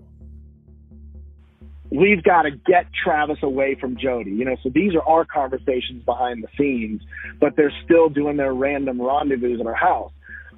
[1.91, 4.31] We've got to get Travis away from Jodi.
[4.31, 7.03] You know, so these are our conversations behind the scenes,
[7.41, 10.13] but they're still doing their random rendezvous at our house.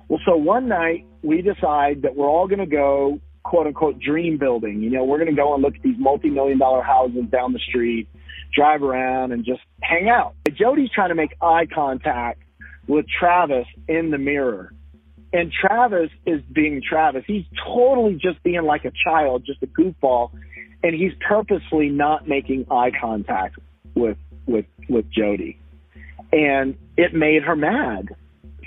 [0.08, 4.38] Well, so one night we decide that we're all going to go, quote unquote, dream
[4.38, 4.82] building.
[4.82, 7.52] You know, we're going to go and look at these multi million dollar houses down
[7.52, 8.08] the street,
[8.52, 10.34] drive around, and just hang out.
[10.48, 12.42] Jodi's trying to make eye contact
[12.88, 14.72] with Travis in the mirror.
[15.32, 17.22] And Travis is being Travis.
[17.24, 20.32] He's totally just being like a child, just a goofball
[20.82, 23.58] and he's purposely not making eye contact
[23.94, 24.16] with
[24.46, 25.58] with with Jodi,
[26.32, 28.14] and it made her mad.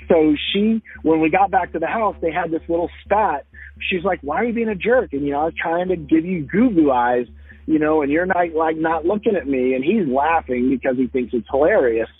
[0.08, 3.46] So she, when we got back to the house, they had this little spat.
[3.80, 5.96] She's like, "Why are you being a jerk?" And you know, I was trying to
[5.96, 7.26] give you goo goo eyes,
[7.66, 11.06] you know, and you're not like not looking at me, and he's laughing because he
[11.06, 12.10] thinks it's hilarious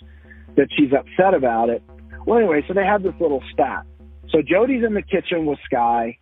[0.55, 1.83] that she's upset about it.
[2.25, 3.85] Well, anyway, so they had this little spat.
[4.29, 6.17] So Jodi's in the kitchen with Sky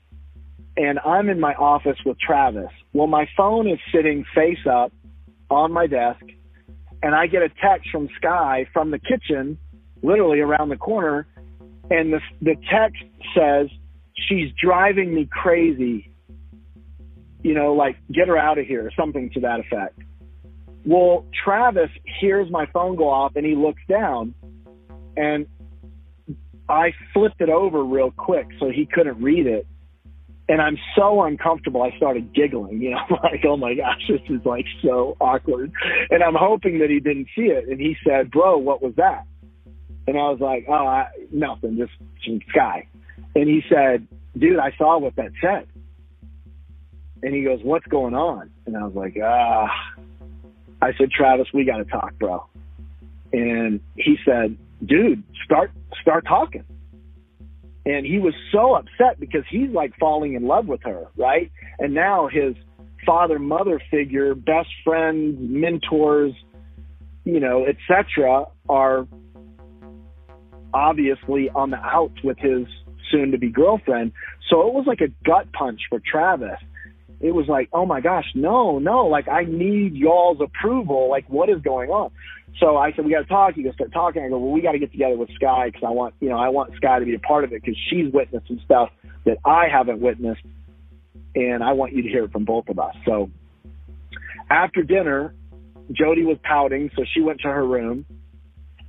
[0.75, 2.71] and I'm in my office with Travis.
[2.93, 4.93] Well, my phone is sitting face up
[5.49, 6.23] on my desk,
[7.01, 9.57] and I get a text from Sky from the kitchen,
[10.03, 11.27] literally around the corner,
[11.89, 13.03] and the the text
[13.35, 13.67] says
[14.27, 16.11] she's driving me crazy.
[17.41, 19.99] You know, like get her out of here, something to that effect.
[20.85, 21.89] Well, Travis
[22.19, 24.33] hears my phone go off and he looks down,
[25.17, 25.47] and
[26.69, 29.67] I flipped it over real quick so he couldn't read it
[30.49, 31.83] and I'm so uncomfortable.
[31.83, 35.71] I started giggling, you know, like, oh my gosh, this is like so awkward.
[36.09, 37.67] And I'm hoping that he didn't see it.
[37.69, 39.25] And he said, bro, what was that?
[40.05, 41.93] And I was like, oh, I, nothing, just
[42.25, 42.87] some sky.
[43.35, 44.05] And he said,
[44.37, 45.67] dude, I saw what that said.
[47.21, 48.49] And he goes, what's going on?
[48.65, 49.67] And I was like, ah.
[50.81, 52.45] I said, Travis, we got to talk, bro.
[53.31, 55.71] And he said, dude, start
[56.01, 56.65] start talking
[57.85, 61.51] and he was so upset because he's like falling in love with her, right?
[61.79, 62.55] And now his
[63.05, 66.33] father mother figure, best friends, mentors,
[67.25, 69.07] you know, etc., are
[70.73, 72.65] obviously on the outs with his
[73.11, 74.13] soon to be girlfriend.
[74.49, 76.59] So it was like a gut punch for Travis.
[77.19, 81.09] It was like, oh my gosh, no, no, like I need y'all's approval.
[81.09, 82.11] Like, what is going on?
[82.59, 83.57] So I said, we got to talk.
[83.57, 84.23] You got to start talking.
[84.23, 86.37] I go, well, we got to get together with Sky because I want, you know,
[86.37, 88.89] I want Sky to be a part of it because she's witnessed some stuff
[89.25, 90.43] that I haven't witnessed,
[91.35, 92.95] and I want you to hear it from both of us.
[93.05, 93.31] So
[94.49, 95.33] after dinner,
[95.91, 98.05] Jodi was pouting, so she went to her room,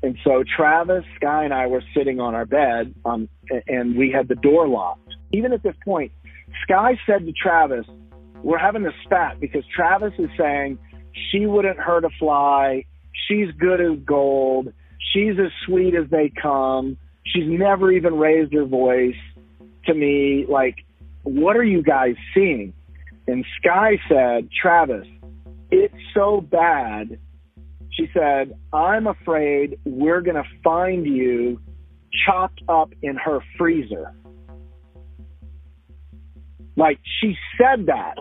[0.03, 3.29] and so Travis, Sky, and I were sitting on our bed, um,
[3.67, 5.09] and we had the door locked.
[5.33, 6.13] Even at this point,
[6.63, 7.87] Sky said to Travis,
[8.43, 10.79] "We're having a spat because Travis is saying
[11.31, 12.85] she wouldn't hurt a fly."
[13.29, 14.73] She's good as gold.
[15.13, 16.97] She's as sweet as they come.
[17.25, 19.15] She's never even raised her voice
[19.87, 20.47] to me.
[20.49, 20.77] Like,
[21.23, 22.75] what are you guys seeing?
[23.27, 25.07] And Sky said, Travis,
[25.71, 27.19] it's so bad.
[27.91, 31.61] She said, I'm afraid we're going to find you
[32.27, 34.13] chopped up in her freezer.
[36.77, 38.17] Like, she said that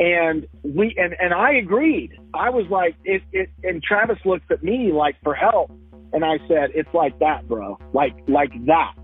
[0.00, 2.12] and we and and I agreed.
[2.32, 5.70] I was like, it, it and Travis looked at me like for help,
[6.12, 8.94] and I said, it's like that, bro, like like that,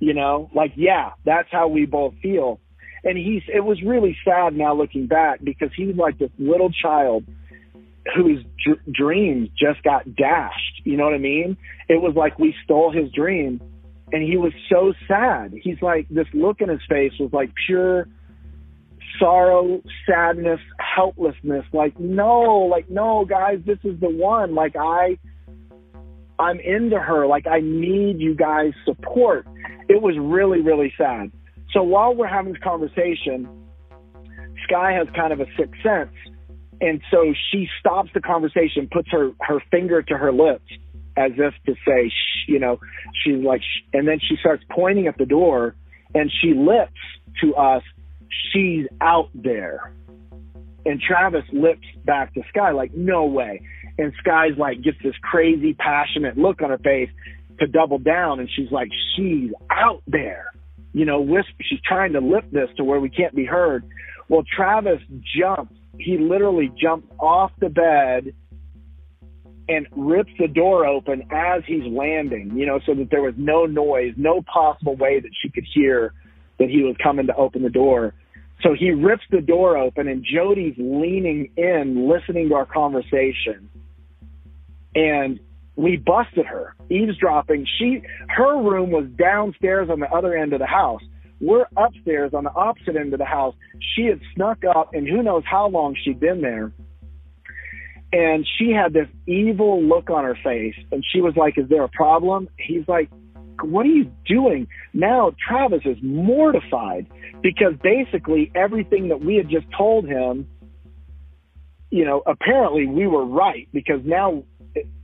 [0.00, 2.60] you know, like yeah, that's how we both feel.
[3.04, 6.70] And he's it was really sad now looking back because he was like this little
[6.70, 7.24] child
[8.16, 10.82] whose dr- dreams just got dashed.
[10.82, 11.56] You know what I mean?
[11.88, 13.60] It was like we stole his dream,
[14.10, 15.54] and he was so sad.
[15.62, 18.08] He's like this look in his face was like pure
[19.20, 21.64] sorrow, sadness, helplessness.
[21.72, 24.54] Like, no, like, no, guys, this is the one.
[24.54, 25.18] Like, I,
[26.38, 27.26] I'm into her.
[27.26, 29.46] Like, I need you guys' support.
[29.88, 31.30] It was really, really sad.
[31.72, 33.48] So while we're having this conversation,
[34.64, 36.14] Sky has kind of a sixth sense.
[36.80, 40.64] And so she stops the conversation, puts her, her finger to her lips
[41.16, 42.78] as if to say, Shh, you know,
[43.22, 45.74] she's like, Shh, and then she starts pointing at the door
[46.14, 46.98] and she lips
[47.42, 47.82] to us,
[48.52, 49.92] she's out there.
[50.86, 53.60] And Travis lips back to Sky like, no way.
[53.98, 57.10] And Sky's like, gets this crazy, passionate look on her face
[57.58, 58.40] to double down.
[58.40, 60.46] And she's like, she's out there.
[60.92, 63.84] You know, whisper, she's trying to lip this to where we can't be heard.
[64.28, 65.00] Well, Travis
[65.38, 65.74] jumps.
[65.98, 68.32] He literally jumped off the bed
[69.68, 73.66] and rips the door open as he's landing, you know, so that there was no
[73.66, 76.12] noise, no possible way that she could hear
[76.58, 78.14] that he was coming to open the door.
[78.62, 83.70] So he rips the door open and Jodi's leaning in, listening to our conversation.
[84.94, 85.40] And
[85.76, 87.66] we busted her eavesdropping.
[87.78, 91.02] She, her room was downstairs on the other end of the house.
[91.40, 93.54] We're upstairs on the opposite end of the house.
[93.94, 96.72] She had snuck up and who knows how long she'd been there.
[98.12, 101.84] And she had this evil look on her face and she was like, is there
[101.84, 102.48] a problem?
[102.58, 103.08] He's like,
[103.62, 104.68] what are you doing?
[104.92, 107.06] Now Travis is mortified
[107.42, 110.48] because basically everything that we had just told him,
[111.90, 114.44] you know, apparently we were right because now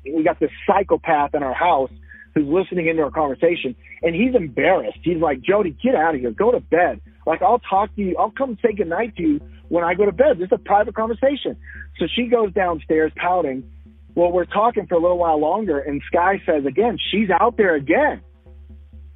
[0.04, 1.90] we got this psychopath in our house
[2.34, 4.98] who's listening into our conversation and he's embarrassed.
[5.02, 6.30] He's like, Jodi, get out of here.
[6.30, 7.00] Go to bed.
[7.26, 8.16] Like, I'll talk to you.
[8.18, 10.38] I'll come say goodnight to you when I go to bed.
[10.38, 11.56] This is a private conversation.
[11.98, 13.68] So she goes downstairs pouting.
[14.14, 17.74] Well, we're talking for a little while longer and Sky says again, she's out there
[17.74, 18.22] again.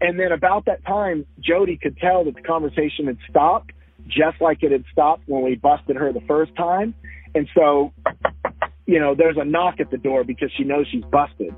[0.01, 3.73] And then about that time, Jodi could tell that the conversation had stopped,
[4.07, 6.95] just like it had stopped when we busted her the first time.
[7.35, 7.93] And so,
[8.87, 11.55] you know, there's a knock at the door because she knows she's busted.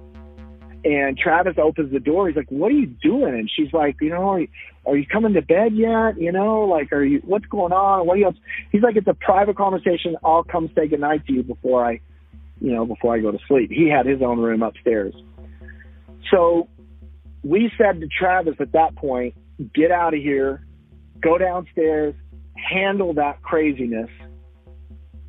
[0.84, 2.26] And Travis opens the door.
[2.26, 4.48] He's like, "What are you doing?" And she's like, "You know, are you,
[4.84, 6.20] are you coming to bed yet?
[6.20, 7.20] You know, like, are you?
[7.24, 8.04] What's going on?
[8.04, 8.34] What are you?" Up?
[8.72, 10.16] He's like, "It's a private conversation.
[10.24, 12.00] I'll come say goodnight to you before I,
[12.60, 15.14] you know, before I go to sleep." He had his own room upstairs.
[16.32, 16.66] So
[17.42, 19.34] we said to Travis at that point,
[19.74, 20.64] "Get out of here,
[21.20, 22.14] go downstairs,
[22.56, 24.10] handle that craziness."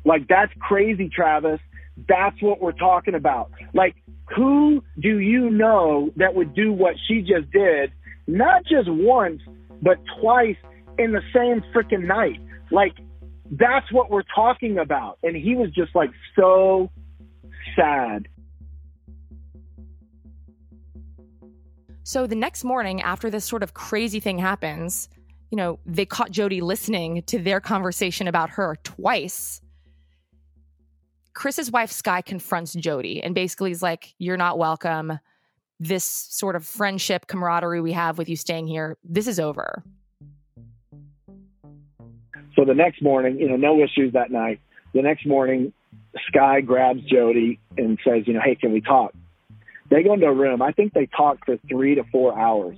[0.04, 1.60] Like that's crazy, Travis.
[2.08, 3.50] That's what we're talking about.
[3.72, 3.96] Like
[4.34, 7.92] who do you know that would do what she just did,
[8.26, 9.40] not just once,
[9.82, 10.56] but twice
[10.98, 12.40] in the same freaking night?
[12.70, 12.94] Like,
[13.50, 15.18] that's what we're talking about.
[15.22, 16.90] And he was just like so
[17.76, 18.28] sad.
[22.06, 25.08] So the next morning, after this sort of crazy thing happens,
[25.50, 29.62] you know, they caught Jodi listening to their conversation about her twice.
[31.32, 35.18] Chris's wife Sky confronts Jodi and basically is like, "You're not welcome.
[35.80, 39.82] This sort of friendship camaraderie we have with you staying here, this is over."
[42.54, 44.60] So the next morning, you know, no issues that night.
[44.92, 45.72] The next morning,
[46.28, 49.14] Sky grabs Jodi and says, "You know, hey, can we talk?"
[49.90, 50.62] They go into a room.
[50.62, 52.76] I think they talk for three to four hours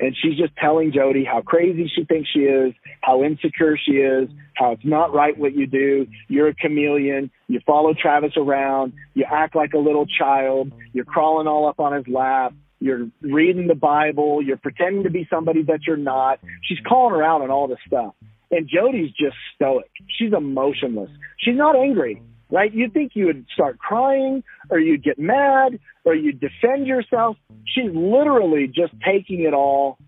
[0.00, 4.28] and she's just telling Jodi how crazy she thinks she is, how insecure she is,
[4.54, 6.06] how it's not right what you do.
[6.28, 7.30] You're a chameleon.
[7.48, 8.94] You follow Travis around.
[9.14, 10.72] You act like a little child.
[10.92, 12.54] You're crawling all up on his lap.
[12.80, 14.42] You're reading the Bible.
[14.42, 16.40] You're pretending to be somebody that you're not.
[16.62, 18.14] She's calling her out on all this stuff.
[18.50, 19.90] And Jodi's just stoic.
[20.18, 21.10] She's emotionless.
[21.38, 22.72] She's not angry right?
[22.72, 27.36] You'd think you would start crying or you'd get mad or you'd defend yourself.
[27.66, 29.98] She's literally just taking it all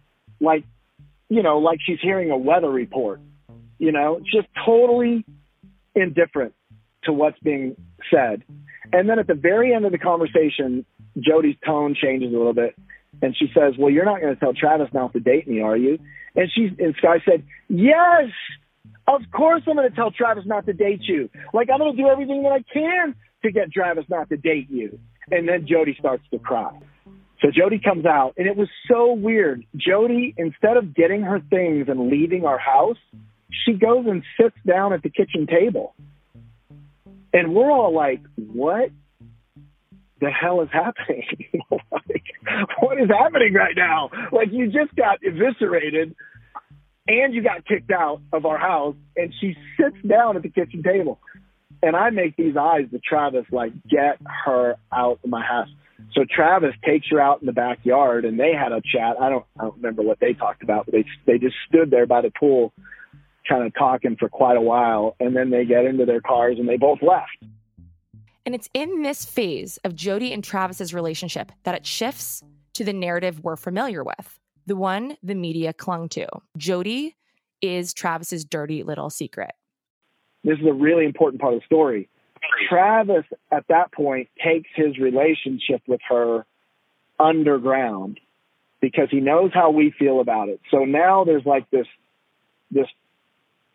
[0.40, 0.64] like,
[1.28, 3.20] you know, like she's hearing a weather report,
[3.78, 5.24] you know, just totally
[5.94, 6.54] indifferent
[7.04, 7.76] to what's being
[8.12, 8.42] said.
[8.92, 10.84] And then at the very end of the conversation,
[11.18, 12.74] Jodi's tone changes a little bit
[13.20, 15.76] and she says, well, you're not going to tell Travis not to date me, are
[15.76, 15.98] you?
[16.34, 18.30] And she, and Sky said, yes,
[19.06, 21.28] of course I'm going to tell Travis not to date you.
[21.52, 24.70] Like I'm going to do everything that I can to get Travis not to date
[24.70, 24.98] you.
[25.30, 26.78] And then Jodi starts to cry.
[27.40, 29.64] So Jodi comes out and it was so weird.
[29.76, 32.98] Jodi, instead of getting her things and leaving our house,
[33.64, 35.94] she goes and sits down at the kitchen table.
[37.32, 38.90] And we're all like, what
[40.20, 41.24] the hell is happening?
[41.70, 42.24] like,
[42.80, 44.10] what is happening right now?
[44.30, 46.14] Like you just got eviscerated
[47.08, 48.96] and you got kicked out of our house.
[49.16, 51.18] And she sits down at the kitchen table.
[51.82, 55.68] And I make these eyes to Travis, like, get her out of my house.
[56.14, 59.16] So Travis takes her out in the backyard and they had a chat.
[59.20, 62.06] I don't, I don't remember what they talked about, but they, they just stood there
[62.06, 62.72] by the pool
[63.48, 65.16] kind of talking for quite a while.
[65.18, 67.30] And then they get into their cars and they both left.
[68.44, 72.42] And it's in this phase of Jodi and Travis's relationship that it shifts
[72.74, 76.26] to the narrative we're familiar with the one the media clung to.
[76.56, 77.16] Jodi
[77.60, 79.52] is Travis's dirty little secret.
[80.44, 82.08] This is a really important part of the story.
[82.68, 86.44] Travis, at that point, takes his relationship with her
[87.18, 88.18] underground
[88.80, 90.60] because he knows how we feel about it.
[90.70, 91.86] So now there's like this
[92.70, 92.88] this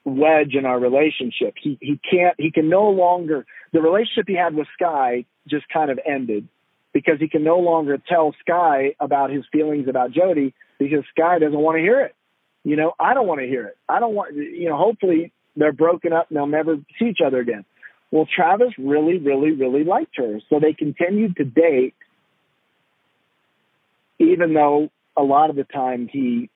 [0.03, 1.55] wedge in our relationship.
[1.61, 5.89] He he can't he can no longer the relationship he had with Sky just kind
[5.89, 6.47] of ended
[6.93, 11.57] because he can no longer tell Sky about his feelings about Jodi because Sky doesn't
[11.57, 12.15] want to hear it.
[12.63, 13.77] You know, I don't want to hear it.
[13.87, 17.39] I don't want you know, hopefully they're broken up and they'll never see each other
[17.39, 17.65] again.
[18.11, 20.39] Well, Travis really, really, really liked her.
[20.49, 21.95] So they continued to date,
[24.19, 26.49] even though a lot of the time he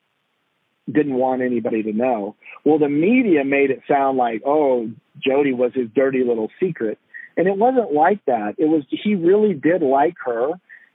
[0.90, 2.36] didn't want anybody to know.
[2.64, 6.98] Well, the media made it sound like, oh, Jodi was his dirty little secret.
[7.36, 8.54] And it wasn't like that.
[8.58, 10.52] It was, he really did like her.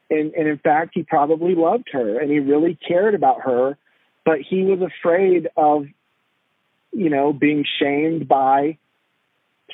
[0.10, 3.78] And, and in fact, he probably loved her and he really cared about her,
[4.26, 5.86] but he was afraid of,
[6.94, 8.78] you know, being shamed by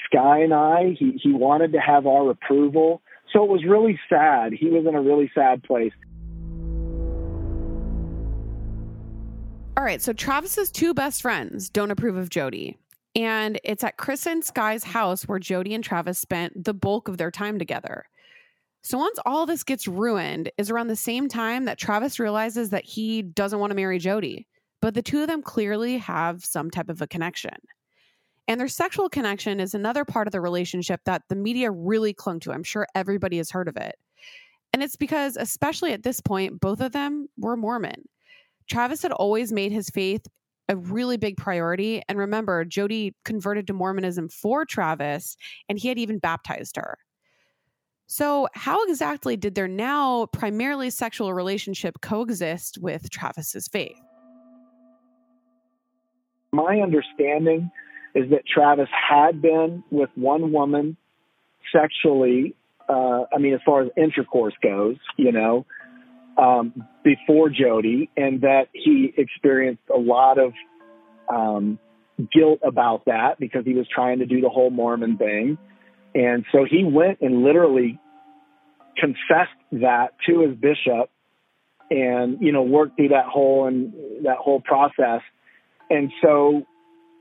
[0.06, 0.96] Sky and I.
[0.98, 3.02] He, he wanted to have our approval.
[3.32, 4.54] So it was really sad.
[4.54, 5.94] He was in a really sad place.
[9.76, 12.78] All right, so Travis's two best friends don't approve of Jodi.
[13.16, 17.18] And it's at Chris and Sky's house where Jodi and Travis spent the bulk of
[17.18, 18.06] their time together.
[18.84, 22.84] So once all this gets ruined is around the same time that Travis realizes that
[22.84, 24.46] he doesn't want to marry Jodi,
[24.82, 27.56] But the two of them clearly have some type of a connection.
[28.50, 32.42] And their sexual connection is another part of the relationship that the media really clung
[32.42, 32.52] to.
[32.52, 33.96] I'm sure everybody has heard of it.
[34.74, 38.10] And it's because, especially at this point, both of them were Mormon.
[38.70, 40.28] Travis had always made his faith
[40.68, 42.02] a really big priority.
[42.10, 45.38] And remember, Jodi converted to Mormonism for Travis,
[45.70, 46.98] and he had even baptized her.
[48.16, 53.99] So, how exactly did their now primarily sexual relationship coexist with Travis's faith?
[56.51, 57.72] My understanding
[58.14, 60.95] is that Travis had been with one woman
[61.76, 62.53] sexually.
[62.88, 65.66] Uh, I mean, as far as intercourse goes, you know,
[66.38, 70.53] um, before Jodi, and that he experienced a lot of
[71.34, 71.80] um,
[72.32, 75.57] guilt about that because he was trying to do the whole Mormon thing.
[76.14, 77.99] And so he went and literally
[78.98, 81.10] confessed that to his bishop
[81.89, 85.22] and, you know, worked through that whole and that whole process.
[85.89, 86.64] And so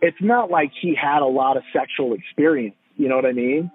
[0.01, 2.77] it's not like he had a lot of sexual experience.
[2.97, 3.70] You know what I mean?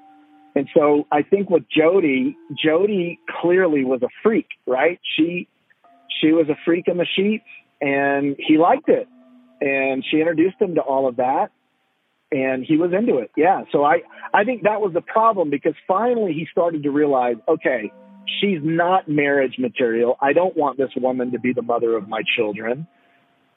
[0.56, 5.00] And so I think with jodi jodi clearly was a freak, right?
[5.16, 5.48] She
[6.20, 7.46] she was a freak in the sheets
[7.80, 9.08] and he liked it.
[9.62, 11.52] And she introduced him to all of that
[12.32, 13.32] and he was into it.
[13.36, 13.64] Yeah.
[13.72, 14.00] So I
[14.34, 17.92] I think that was the problem because finally he started to realize, okay,
[18.40, 20.18] she's not marriage material.
[20.22, 22.88] I don't want this woman to be the mother of my children.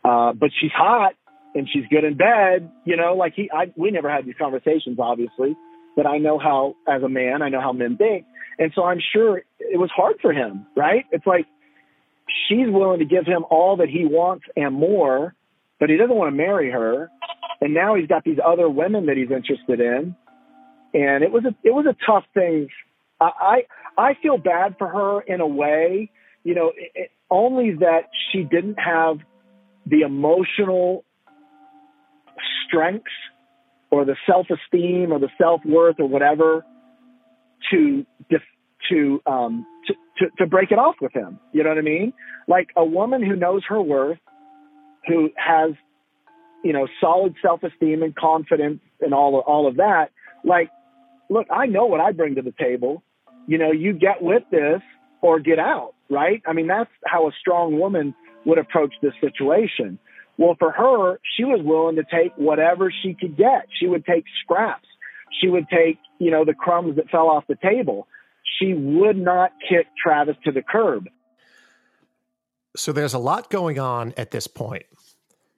[0.04, 1.12] Uh, but she's hot
[1.54, 4.98] and she's good in bed, you know, like he I we never had these conversations
[4.98, 5.56] obviously
[5.96, 8.24] but I know how, as a man, I know how men think.
[8.58, 11.04] And so I'm sure it was hard for him, right?
[11.12, 11.46] It's like
[12.48, 15.34] she's willing to give him all that he wants and more,
[15.78, 17.10] but he doesn't want to marry her.
[17.60, 20.16] And now he's got these other women that he's interested in.
[20.92, 22.68] And it was a, it was a tough thing.
[23.20, 23.64] I,
[23.96, 26.10] I, I feel bad for her in a way,
[26.42, 29.18] you know, it, it, only that she didn't have
[29.86, 31.04] the emotional
[32.66, 33.10] strengths
[33.90, 36.64] or the self-esteem or the self-worth or whatever
[37.70, 38.06] to
[38.88, 41.38] to um to, to to break it off with him.
[41.52, 42.12] You know what I mean?
[42.48, 44.18] Like a woman who knows her worth,
[45.06, 45.72] who has
[46.64, 50.10] you know solid self-esteem and confidence and all of, all of that.
[50.44, 50.70] Like,
[51.28, 53.02] look, I know what I bring to the table.
[53.46, 54.80] You know, you get with this
[55.22, 56.42] or get out, right?
[56.46, 59.98] I mean, that's how a strong woman would approach this situation.
[60.38, 63.66] Well, for her, she was willing to take whatever she could get.
[63.78, 64.86] She would take scraps.
[65.40, 68.08] She would take, you know, the crumbs that fell off the table.
[68.58, 71.08] She would not kick Travis to the curb.
[72.76, 74.84] So there's a lot going on at this point.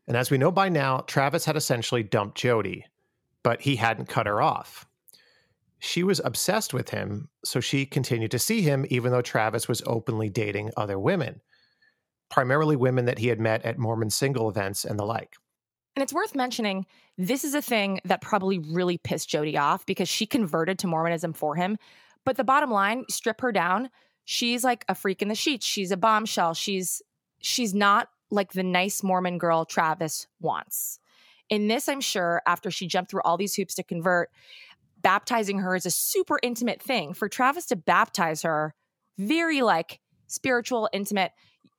[0.07, 2.85] And as we know by now, Travis had essentially dumped Jodi,
[3.43, 4.87] but he hadn't cut her off.
[5.79, 9.83] She was obsessed with him, so she continued to see him even though Travis was
[9.87, 11.41] openly dating other women
[12.33, 15.37] primarily women that he had met at Mormon single events and the like.
[15.95, 16.87] And it's worth mentioning
[17.19, 21.35] this is a thing that probably really pissed Jodi off because she converted to Mormonism
[21.35, 21.77] for him.
[22.25, 23.91] But the bottom line, strip her down,
[24.25, 25.67] she's like a freak in the sheets.
[25.67, 26.55] She's a bombshell.
[26.55, 27.03] She's
[27.43, 30.99] she's not like the nice Mormon girl Travis wants.
[31.49, 34.31] In this, I'm sure, after she jumped through all these hoops to convert,
[35.01, 37.13] baptizing her is a super intimate thing.
[37.13, 38.75] For Travis to baptize her,
[39.19, 41.33] very like spiritual, intimate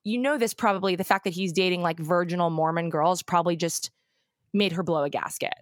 [0.03, 3.91] you know this probably the fact that he's dating like virginal Mormon girls probably just
[4.53, 5.53] made her blow a gasket.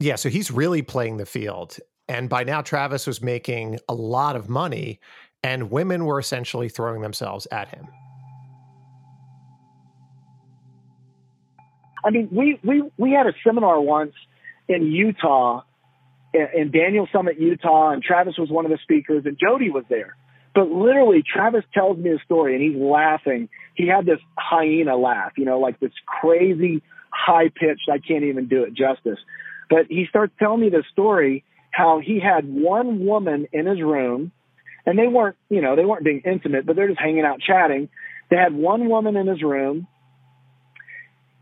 [0.00, 1.78] Yeah, so he's really playing the field.
[2.08, 5.00] And by now, Travis was making a lot of money,
[5.42, 7.88] and women were essentially throwing themselves at him.
[12.04, 14.14] I mean, we we we had a seminar once
[14.68, 15.62] in Utah,
[16.32, 20.16] in, Daniels Summit, Utah, and Travis was one of the speakers, and Jodi was there.
[20.54, 23.48] But literally, Travis tells me a story, and he's laughing.
[23.74, 27.88] He had this hyena laugh, you know, like this crazy high pitched.
[27.90, 29.18] I can't even do it justice.
[29.70, 34.32] But he starts telling me this story how he had one woman in his room,
[34.86, 37.88] and they weren't, you know, they weren't being intimate, but they're just hanging out chatting.
[38.30, 39.86] They had one woman in his room.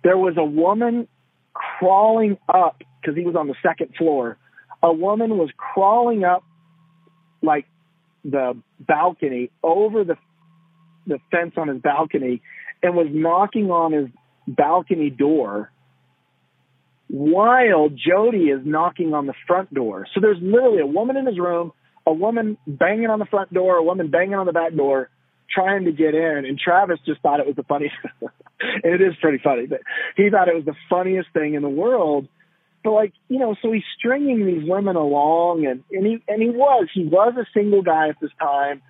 [0.07, 1.09] There was a woman
[1.53, 4.39] crawling up because he was on the second floor.
[4.81, 6.45] A woman was crawling up
[7.43, 7.67] like
[8.25, 10.15] the balcony over the
[11.09, 12.41] the fence on his balcony
[12.85, 14.07] and was knocking on his
[14.47, 15.73] balcony door
[17.09, 20.07] while Jodi is knocking on the front door.
[20.15, 21.73] So there's literally a woman in his room,
[22.07, 25.11] a woman banging on the front door, a woman banging on the back door,
[25.51, 26.45] trying to get in.
[26.45, 27.95] And Travis just thought it was the funniest.
[28.21, 29.81] and it is pretty funny, but
[30.17, 32.29] he thought it was the funniest thing in the world.
[32.85, 36.51] But like, you know, so he's stringing these women along and, and he, and he
[36.51, 38.83] was, he was a single guy at this time.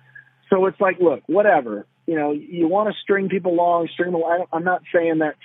[0.49, 4.21] So it's like, look, whatever, you know, you want to string people along, string them
[4.21, 4.45] along.
[4.53, 5.35] I'm not saying that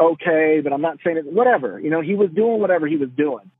[0.00, 1.78] okay, but I'm not saying it, whatever.
[1.80, 3.50] You know, he was doing whatever he was doing.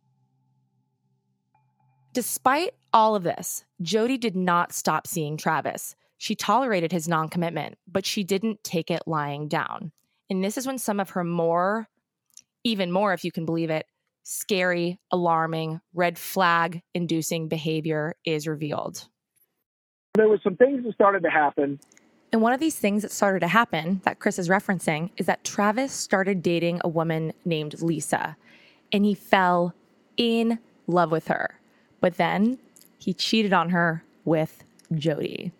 [2.12, 5.96] Despite all of this, Jodi did not stop seeing Travis.
[6.24, 9.92] She tolerated his non commitment, but she didn't take it lying down.
[10.30, 11.86] And this is when some of her more,
[12.64, 13.84] even more, if you can believe it,
[14.22, 19.06] scary, alarming, red flag inducing behavior is revealed.
[20.14, 21.78] There were some things that started to happen
[22.32, 25.44] and one of these things that started to happen that Chris is referencing is that
[25.44, 28.36] Travis started dating a woman named Lisa
[28.92, 29.74] and he fell
[30.16, 31.60] in love with her.
[32.00, 32.58] But then
[32.98, 34.64] he cheated on her with
[34.94, 35.52] Jodi.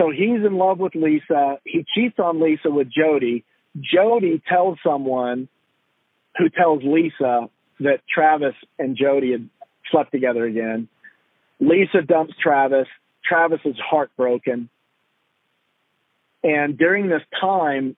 [0.00, 1.58] So he's in love with Lisa.
[1.64, 3.44] He cheats on Lisa with Jodi.
[3.78, 5.48] Jodi tells someone
[6.38, 9.48] who tells Lisa that Travis and Jodi had
[9.90, 10.88] slept together again.
[11.60, 12.86] Lisa dumps Travis.
[13.22, 14.70] Travis is heartbroken.
[16.42, 17.94] And during this time,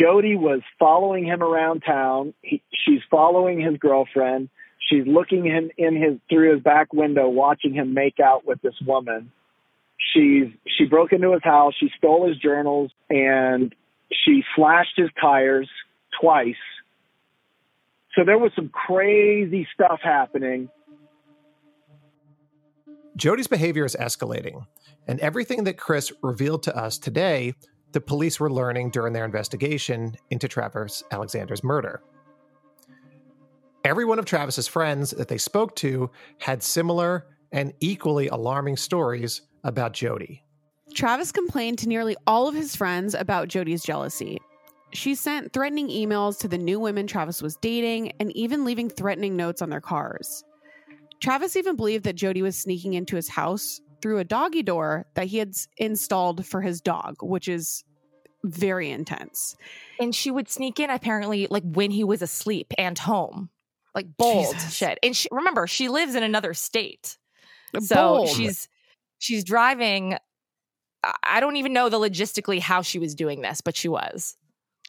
[0.00, 2.32] Jodi was following him around town.
[2.40, 4.48] He, she's following his girlfriend.
[4.88, 8.74] She's looking in, in his through his back window, watching him make out with this
[8.86, 9.30] woman.
[10.14, 11.74] She's she broke into his house.
[11.78, 13.74] She stole his journals and
[14.12, 15.68] she slashed his tires
[16.20, 16.54] twice.
[18.14, 20.68] So there was some crazy stuff happening.
[23.16, 24.66] Jodi's behavior is escalating.
[25.06, 27.54] And everything that Chris revealed to us today,
[27.92, 32.02] the police were learning during their investigation into Travis Alexander's murder.
[33.84, 39.42] Every one of Travis's friends that they spoke to had similar and equally alarming stories
[39.68, 40.42] about Jodi.
[40.94, 44.38] Travis complained to nearly all of his friends about Jodi's jealousy.
[44.92, 49.36] She sent threatening emails to the new women Travis was dating and even leaving threatening
[49.36, 50.44] notes on their cars.
[51.20, 55.26] Travis even believed that Jodi was sneaking into his house through a doggy door that
[55.26, 57.84] he had installed for his dog, which is
[58.44, 59.56] very intense.
[60.00, 63.50] And she would sneak in apparently like when he was asleep and home.
[63.94, 64.72] Like bold Jesus.
[64.72, 64.98] shit.
[65.02, 67.18] And she, remember, she lives in another state.
[67.80, 68.28] So bold.
[68.28, 68.68] she's
[69.18, 70.16] she's driving
[71.22, 74.36] I don't even know the logistically how she was doing this, but she was.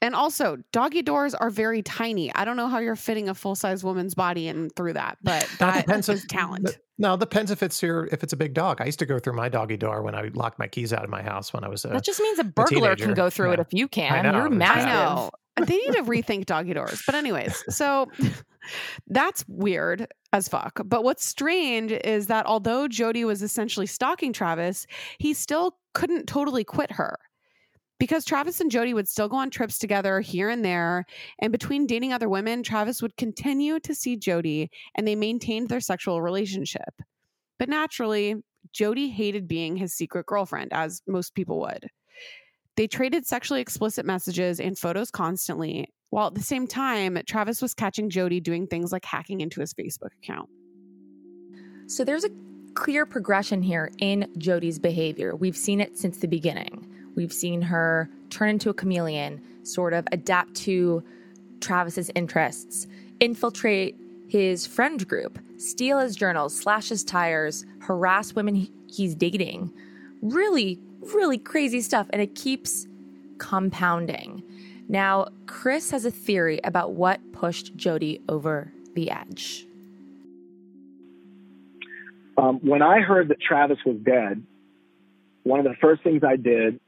[0.02, 2.34] And also, doggy doors are very tiny.
[2.34, 5.42] I don't know how you're fitting a full size woman's body in through that, but
[5.60, 6.78] that, that depends on talent.
[6.98, 8.82] No, it depends if it's your if it's a big dog.
[8.82, 11.10] I used to go through my doggy door when I locked my keys out of
[11.10, 11.90] my house when I was a.
[11.90, 13.54] That just means a burglar a can go through yeah.
[13.56, 14.24] it if you can.
[14.24, 14.86] Know, you're massive.
[14.86, 15.32] I know.
[15.66, 17.02] They need to rethink doggy doors.
[17.06, 18.08] But anyways, so
[19.08, 20.82] that's weird as fuck.
[20.86, 24.88] But what's strange is that although Jodi was essentially stalking Travis,
[25.18, 27.18] he still couldn't totally quit her
[28.00, 31.06] because Travis and Jodi would still go on trips together here and there.
[31.40, 35.82] And between dating other women, Travis would continue to see Jodi and they maintained their
[35.82, 37.02] sexual relationship.
[37.58, 38.36] But naturally,
[38.72, 41.88] Jodi hated being his secret girlfriend, as most people would.
[42.80, 47.74] They traded sexually explicit messages and photos constantly, while at the same time, Travis was
[47.74, 50.48] catching Jodi doing things like hacking into his Facebook account.
[51.88, 52.30] So there's a
[52.76, 55.36] clear progression here in Jodi's behavior.
[55.36, 56.88] We've seen it since the beginning.
[57.18, 61.04] We've seen her turn into a chameleon, sort of adapt to
[61.60, 62.88] Travis's interests,
[63.20, 63.98] infiltrate
[64.30, 69.70] his friend group, steal his journals, slash his tires, harass women he's dating.
[70.22, 70.80] Really,
[71.14, 72.08] really crazy stuff.
[72.12, 72.88] And it keeps
[73.38, 74.44] compounding.
[74.88, 79.66] Now, Chris has a theory about what pushed Jodi over the edge.
[82.38, 84.44] Um, when I heard that Travis was dead,
[85.44, 86.80] one of the first things I did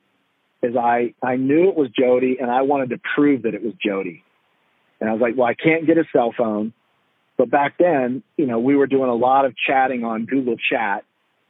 [0.63, 3.73] is I, I knew it was Jodi and I wanted to prove that it was
[3.83, 4.23] Jodi.
[4.99, 6.73] And I was like, well, I can't get a cell phone.
[7.37, 11.03] But back then, you know, we were doing a lot of chatting on Google Chat,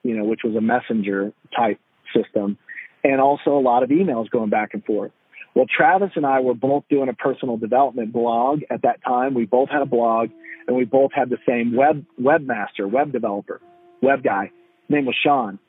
[0.03, 1.79] you know, which was a messenger type
[2.15, 2.57] system,
[3.03, 5.11] and also a lot of emails going back and forth.
[5.53, 9.33] Well, Travis and I were both doing a personal development blog at that time.
[9.33, 10.29] We both had a blog
[10.67, 13.59] and we both had the same web webmaster, web developer,
[14.01, 14.51] web guy.
[14.87, 15.59] His name was Sean.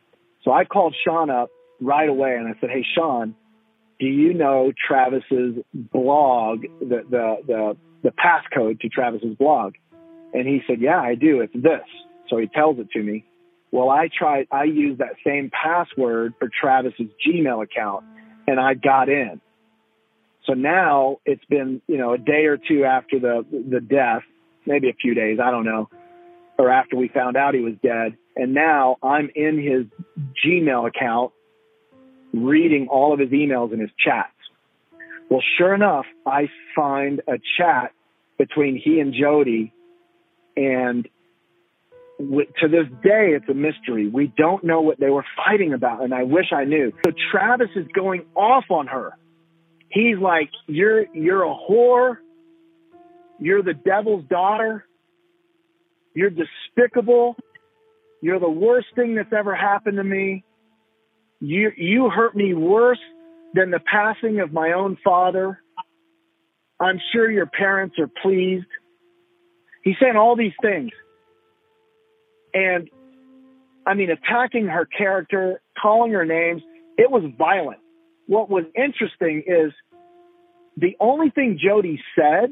[0.45, 3.35] So I called Sean up right away and I said, Hey Sean,
[3.99, 9.75] do you know Travis's blog, the the the, the passcode to Travis's blog?
[10.33, 11.41] And he said, Yeah, I do.
[11.41, 11.83] It's this.
[12.29, 13.25] So he tells it to me.
[13.73, 18.05] Well, I tried, I used that same password for Travis's Gmail account
[18.47, 19.41] and I got in.
[20.47, 24.23] So now it's been, you know, a day or two after the, the death,
[24.67, 25.89] maybe a few days, I don't know,
[26.59, 28.17] or after we found out he was dead.
[28.37, 29.87] And now I'm in his
[30.45, 31.33] Gmail account
[32.35, 34.33] reading all of his emails and his chats.
[35.31, 37.93] Well, sure enough, I find a chat
[38.37, 39.73] between he and Jodi
[40.57, 41.09] and
[42.31, 44.09] to this day, it's a mystery.
[44.09, 46.93] We don't know what they were fighting about, and I wish I knew.
[47.05, 49.13] So Travis is going off on her.
[49.89, 52.19] He's like, "You're you're a whore.
[53.39, 54.87] You're the devil's daughter.
[56.15, 57.37] You're despicable.
[58.21, 60.45] You're the worst thing that's ever happened to me.
[61.41, 63.01] You you hurt me worse
[63.55, 65.61] than the passing of my own father.
[66.81, 68.67] I'm sure your parents are pleased."
[69.83, 70.93] He's saying all these things.
[72.55, 72.91] And
[73.87, 76.63] I mean, attacking her character, calling her names,
[76.97, 77.81] it was violent.
[78.27, 79.73] What was interesting is
[80.77, 82.51] the only thing Jodi said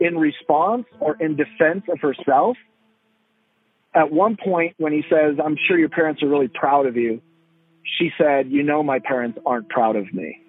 [0.00, 2.56] in response or in defense of herself
[3.94, 7.20] at one point when he says, I'm sure your parents are really proud of you,
[7.98, 10.40] she said, You know, my parents aren't proud of me,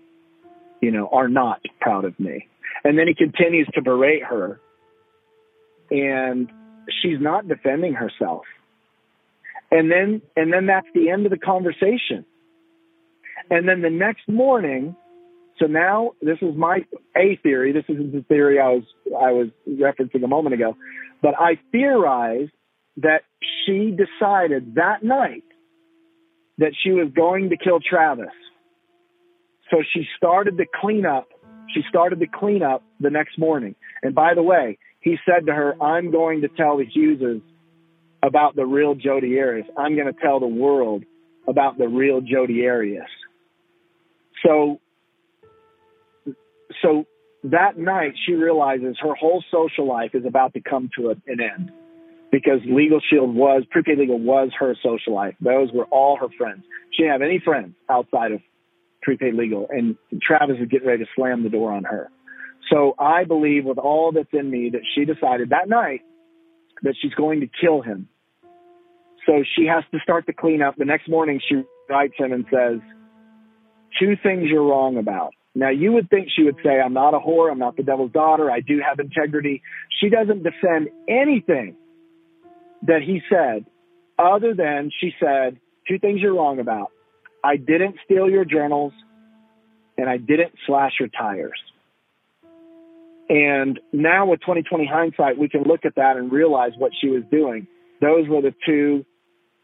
[0.82, 2.48] you know, are not proud of me.
[2.84, 4.60] And then he continues to berate her,
[5.92, 6.50] and
[7.02, 8.44] she's not defending herself.
[9.74, 12.26] And then, and then that's the end of the conversation.
[13.50, 14.96] And then the next morning,
[15.60, 16.86] so now this is my
[17.18, 17.74] a theory.
[17.74, 20.78] This is the theory I was I was referencing a moment ago,
[21.24, 22.52] but I theorized
[22.98, 23.24] that
[23.66, 25.44] she decided that night
[26.60, 28.28] that she was going to kill Travis.
[29.72, 31.30] So she started to clean up.
[31.74, 33.74] She started to clean up the next morning.
[34.04, 37.42] And by the way, he said to her, "I'm going to tell the Hugheses
[38.24, 39.68] about the real Jodi Arias.
[39.78, 41.04] I'm going to tell the world
[41.48, 43.10] about the real Jodi Arias.
[44.46, 44.80] So,
[46.82, 47.06] so
[47.44, 51.72] that night she realizes her whole social life is about to come to an end
[52.32, 55.36] because Legal Shield was, Prepaid Legal was her social life.
[55.42, 56.64] Those were all her friends.
[56.92, 58.40] She didn't have any friends outside of
[59.02, 62.10] Prepaid Legal and Travis is getting ready to slam the door on her.
[62.72, 66.02] So I believe with all that's in me that she decided that night
[66.84, 68.08] that she's going to kill him
[69.26, 70.76] so she has to start to clean up.
[70.78, 72.80] The next morning, she writes him and says,
[74.00, 75.32] Two things you're wrong about.
[75.56, 77.52] Now, you would think she would say, I'm not a whore.
[77.52, 78.50] I'm not the devil's daughter.
[78.50, 79.62] I do have integrity.
[80.02, 81.76] She doesn't defend anything
[82.88, 83.66] that he said
[84.18, 86.92] other than she said, Two things you're wrong about.
[87.44, 88.94] I didn't steal your journals
[89.98, 91.60] and I didn't slash your tires.
[93.30, 97.24] And now with 2020 hindsight, we can look at that and realize what she was
[97.32, 97.68] doing.
[98.02, 99.06] Those were the two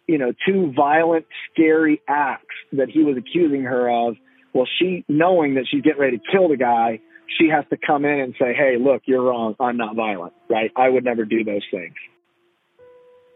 [0.09, 4.15] you know, two violent, scary acts that he was accusing her of.
[4.55, 6.99] Well, she, knowing that she's getting ready to kill the guy,
[7.37, 9.55] she has to come in and say, hey, look, you're wrong.
[9.59, 10.71] I'm not violent, right?
[10.75, 11.93] I would never do those things.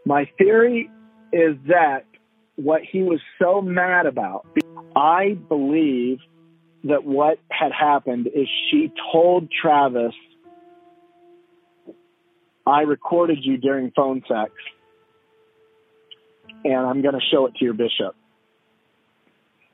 [0.04, 0.90] My theory
[1.32, 2.06] is that
[2.56, 4.44] what he was so mad about,
[4.96, 6.18] I believe
[6.82, 10.12] that what had happened is she told Travis,
[12.66, 14.50] I recorded you during phone sex
[16.64, 18.16] and I'm going to show it to your bishop.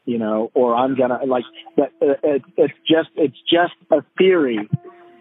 [0.05, 1.45] You know, or I'm going to like
[1.77, 1.93] that.
[2.03, 4.69] Uh, it, it's just, it's just a theory.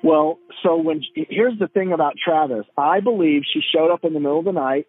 [0.02, 4.20] Well, so when here's the thing about Travis, I believe she showed up in the
[4.20, 4.88] middle of the night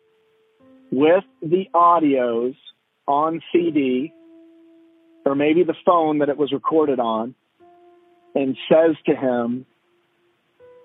[0.90, 2.54] with the audios
[3.06, 4.12] on CD
[5.24, 7.34] or maybe the phone that it was recorded on
[8.34, 9.66] and says to him,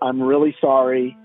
[0.01, 1.15] I'm really sorry.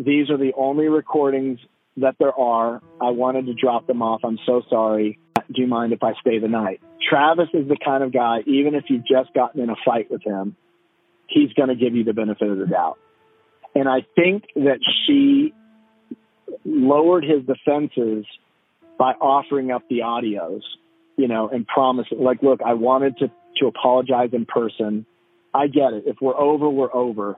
[0.00, 1.60] These are the only recordings
[1.98, 2.82] that there are.
[3.00, 4.20] I wanted to drop them off.
[4.24, 5.18] I'm so sorry.
[5.52, 6.80] do you mind if I stay the night?
[7.08, 10.22] Travis is the kind of guy, even if you've just gotten in a fight with
[10.22, 10.56] him,
[11.28, 12.98] he's going to give you the benefit of the doubt.
[13.74, 15.54] And I think that she
[16.64, 18.26] lowered his defenses
[18.98, 20.60] by offering up the audios,
[21.16, 25.06] you know, and promising, like, look, I wanted to, to apologize in person.
[25.54, 26.04] I get it.
[26.06, 27.36] If we're over, we're over.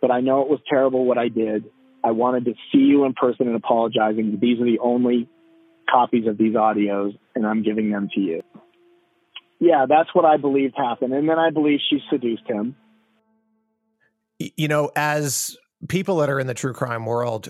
[0.00, 1.64] But I know it was terrible what I did.
[2.04, 4.38] I wanted to see you in person and apologizing.
[4.40, 5.28] These are the only
[5.90, 8.42] copies of these audios, and I'm giving them to you.
[9.58, 11.14] Yeah, that's what I believed happened.
[11.14, 12.76] And then I believe she seduced him.
[14.38, 15.56] You know, as
[15.88, 17.48] people that are in the true crime world,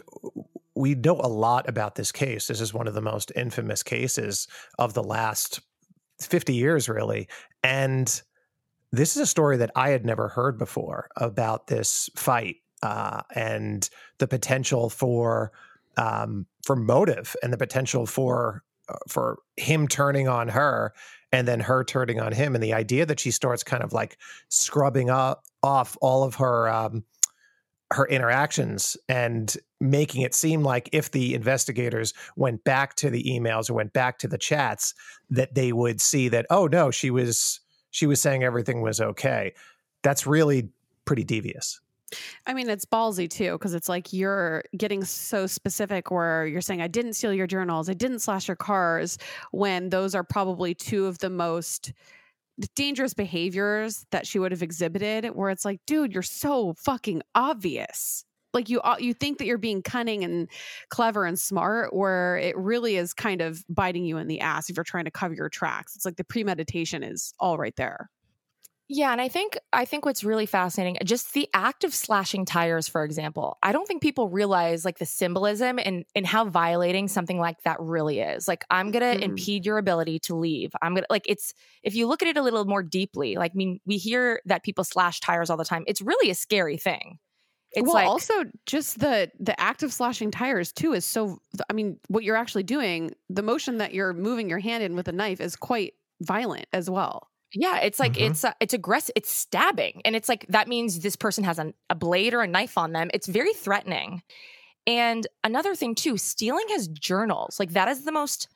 [0.76, 2.46] we know a lot about this case.
[2.46, 4.46] This is one of the most infamous cases
[4.78, 5.60] of the last
[6.20, 7.28] 50 years, really.
[7.64, 8.22] And
[8.92, 13.88] this is a story that I had never heard before about this fight uh, and
[14.18, 15.50] the potential for
[15.96, 20.92] um, for motive and the potential for uh, for him turning on her
[21.32, 24.18] and then her turning on him and the idea that she starts kind of like
[24.50, 27.04] scrubbing up off all of her um,
[27.90, 33.70] her interactions and making it seem like if the investigators went back to the emails
[33.70, 34.92] or went back to the chats
[35.30, 37.60] that they would see that oh no she was
[37.90, 39.54] she was saying everything was okay.
[40.02, 40.68] That's really
[41.06, 41.80] pretty devious
[42.46, 46.80] I mean, it's ballsy too, because it's like you're getting so specific where you're saying,
[46.82, 49.18] I didn't steal your journals, I didn't slash your cars,
[49.50, 51.92] when those are probably two of the most
[52.76, 58.24] dangerous behaviors that she would have exhibited, where it's like, dude, you're so fucking obvious.
[58.52, 60.48] Like you, you think that you're being cunning and
[60.88, 64.76] clever and smart, where it really is kind of biting you in the ass if
[64.76, 65.96] you're trying to cover your tracks.
[65.96, 68.08] It's like the premeditation is all right there.
[68.88, 72.86] Yeah, and I think I think what's really fascinating, just the act of slashing tires,
[72.86, 73.56] for example.
[73.62, 77.80] I don't think people realize like the symbolism and and how violating something like that
[77.80, 78.46] really is.
[78.46, 79.22] Like I'm gonna mm-hmm.
[79.22, 80.72] impede your ability to leave.
[80.82, 83.56] I'm gonna like it's if you look at it a little more deeply, like I
[83.56, 85.84] mean, we hear that people slash tires all the time.
[85.86, 87.18] It's really a scary thing.
[87.72, 91.38] It's well, like, also just the the act of slashing tires too is so.
[91.70, 95.08] I mean, what you're actually doing, the motion that you're moving your hand in with
[95.08, 97.30] a knife is quite violent as well.
[97.54, 98.32] Yeah, it's like mm-hmm.
[98.32, 99.12] it's uh, it's aggressive.
[99.16, 102.46] It's stabbing, and it's like that means this person has an, a blade or a
[102.46, 103.10] knife on them.
[103.14, 104.22] It's very threatening.
[104.86, 107.58] And another thing too, stealing his journals.
[107.58, 108.48] Like that is the most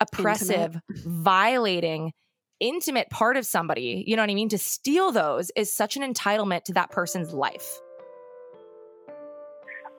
[0.00, 1.04] oppressive, intimate.
[1.06, 2.12] violating,
[2.58, 4.04] intimate part of somebody.
[4.06, 4.50] You know what I mean?
[4.50, 7.80] To steal those is such an entitlement to that person's life.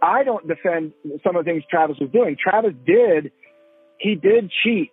[0.04, 0.93] I don't defend
[1.24, 2.36] some of the things Travis was doing.
[2.41, 3.32] Travis did,
[3.99, 4.91] he did cheat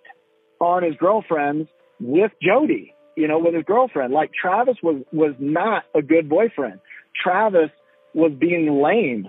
[0.60, 4.12] on his girlfriends with Jodi you know, with his girlfriend.
[4.12, 6.78] Like Travis was was not a good boyfriend.
[7.20, 7.70] Travis
[8.14, 9.28] was being lame.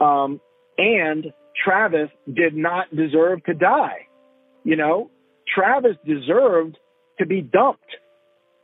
[0.00, 0.40] Um,
[0.76, 1.32] and
[1.64, 4.08] Travis did not deserve to die.
[4.64, 5.10] You know,
[5.52, 6.76] Travis deserved
[7.18, 7.96] to be dumped.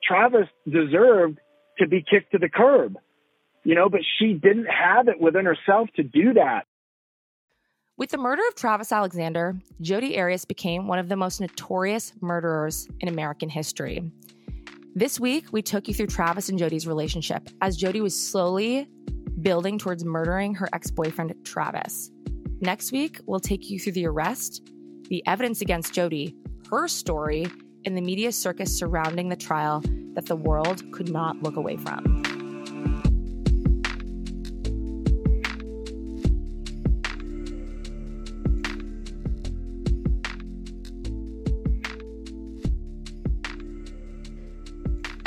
[0.06, 1.38] Travis deserved
[1.78, 2.98] to be kicked to the curb.
[3.64, 6.66] You know, but she didn't have it within herself to do that.
[8.00, 12.88] With the murder of Travis Alexander, Jodi Arias became one of the most notorious murderers
[13.00, 14.10] in American history.
[14.94, 18.88] This week, we took you through Travis and Jodi's relationship as Jodi was slowly
[19.42, 22.10] building towards murdering her ex boyfriend, Travis.
[22.62, 24.62] Next week, we'll take you through the arrest,
[25.10, 26.34] the evidence against Jodi,
[26.70, 27.48] her story,
[27.84, 29.82] and the media circus surrounding the trial
[30.14, 32.39] that the world could not look away from.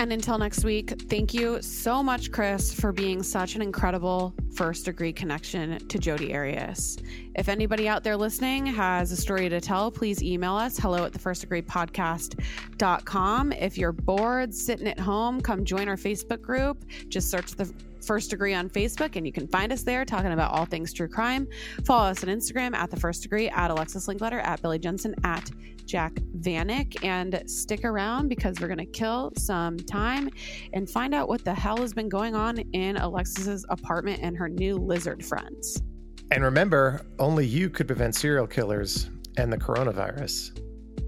[0.04, 4.84] And until next week, thank you so much, Chris, for being such an incredible first
[4.84, 6.98] degree connection to Jodi Arias.
[7.36, 11.14] If anybody out there listening has a story to tell, please email us hello at
[11.14, 13.54] the first degree podcast.com.
[13.54, 16.84] If you're bored sitting at home, come join our Facebook group.
[17.08, 17.74] Just search the
[18.04, 21.08] First Degree on Facebook, and you can find us there talking about all things true
[21.08, 21.48] crime.
[21.86, 25.50] Follow us on Instagram at The First Degree, at Alexis Linkletter, at Billy Jensen, at
[25.86, 30.30] Jac Vanek, and stick around because we're going to kill some time
[30.74, 34.50] and find out what the hell has been going on in Alexis's apartment and her
[34.50, 35.82] new lizard friends.
[36.32, 40.60] And remember, only you could prevent serial killers and the coronavirus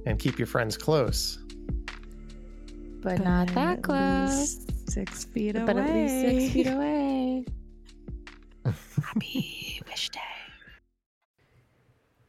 [0.05, 1.39] and keep your friends close.
[3.01, 5.65] But, but not that close six feet away.
[5.65, 7.45] But at least six feet away.
[9.03, 10.34] Happy Wish Day.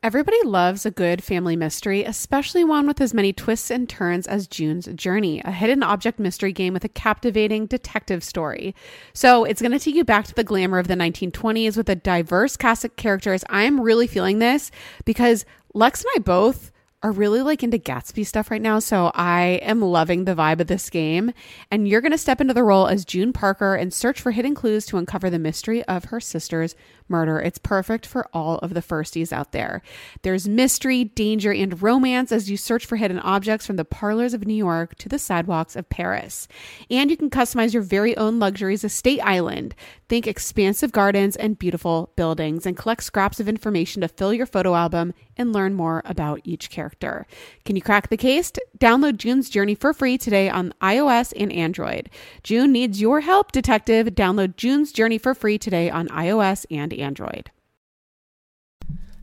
[0.06, 4.46] Everybody loves a good family mystery, especially one with as many twists and turns as
[4.46, 8.72] June's Journey, a hidden object mystery game with a captivating detective story.
[9.14, 11.96] So it's going to take you back to the glamour of the 1920s with a
[11.96, 13.42] diverse cast of characters.
[13.50, 14.70] I'm really feeling this
[15.04, 16.70] because Lex and I both
[17.06, 18.80] are really like into Gatsby stuff right now.
[18.80, 21.32] So I am loving the vibe of this game.
[21.70, 24.56] And you're going to step into the role as June Parker and search for hidden
[24.56, 26.74] clues to uncover the mystery of her sister's
[27.08, 27.38] murder.
[27.38, 29.82] It's perfect for all of the firsties out there.
[30.22, 34.44] There's mystery, danger, and romance as you search for hidden objects from the parlors of
[34.44, 36.48] New York to the sidewalks of Paris.
[36.90, 39.76] And you can customize your very own luxuries estate island.
[40.08, 44.74] Think expansive gardens and beautiful buildings and collect scraps of information to fill your photo
[44.74, 47.26] album and learn more about each character.
[47.64, 48.52] Can you crack the case?
[48.78, 52.10] Download June's Journey for free today on iOS and Android.
[52.42, 54.08] June needs your help, detective.
[54.08, 57.50] Download June's Journey for free today on iOS and Android.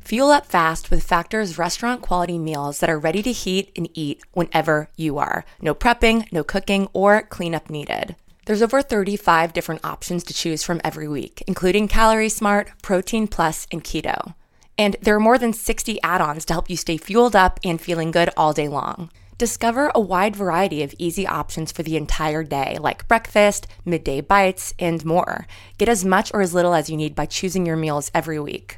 [0.01, 4.21] Fuel up fast with Factor's restaurant quality meals that are ready to heat and eat
[4.33, 5.45] whenever you are.
[5.61, 8.17] No prepping, no cooking, or cleanup needed.
[8.45, 13.65] There's over 35 different options to choose from every week, including Calorie Smart, Protein Plus,
[13.71, 14.33] and Keto.
[14.77, 17.79] And there are more than 60 add ons to help you stay fueled up and
[17.79, 19.11] feeling good all day long.
[19.37, 24.73] Discover a wide variety of easy options for the entire day, like breakfast, midday bites,
[24.79, 25.47] and more.
[25.77, 28.77] Get as much or as little as you need by choosing your meals every week.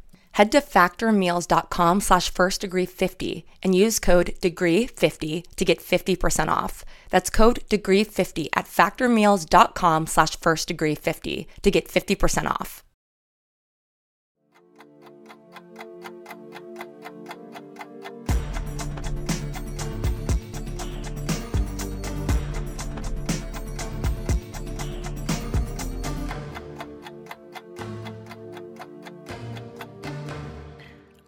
[0.33, 6.47] Head to factormeals.com slash first degree 50 and use code degree 50 to get 50%
[6.47, 6.85] off.
[7.09, 12.83] That's code degree 50 at factormeals.com slash first degree 50 to get 50% off.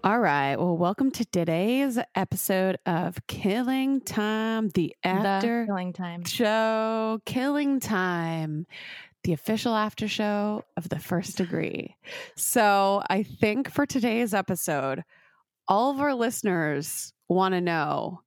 [0.05, 0.57] All right.
[0.57, 8.67] Well, welcome to today's episode of Killing Time, the after Killing Time show, Killing Time,
[9.23, 11.95] the official after show of the first degree.
[12.35, 15.05] So, I think for today's episode,
[15.69, 18.19] all of our listeners want to know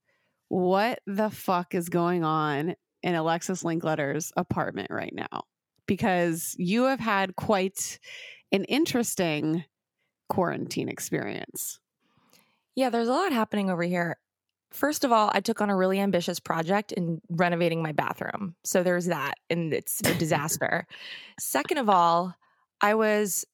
[0.48, 5.42] what the fuck is going on in Alexis Linkletter's apartment right now
[5.86, 7.98] because you have had quite
[8.50, 9.62] an interesting
[10.28, 11.78] quarantine experience.
[12.74, 14.18] Yeah, there's a lot happening over here.
[14.70, 18.56] First of all, I took on a really ambitious project in renovating my bathroom.
[18.64, 20.86] So there's that, and it's a disaster.
[21.38, 22.34] Second of all,
[22.80, 23.46] I was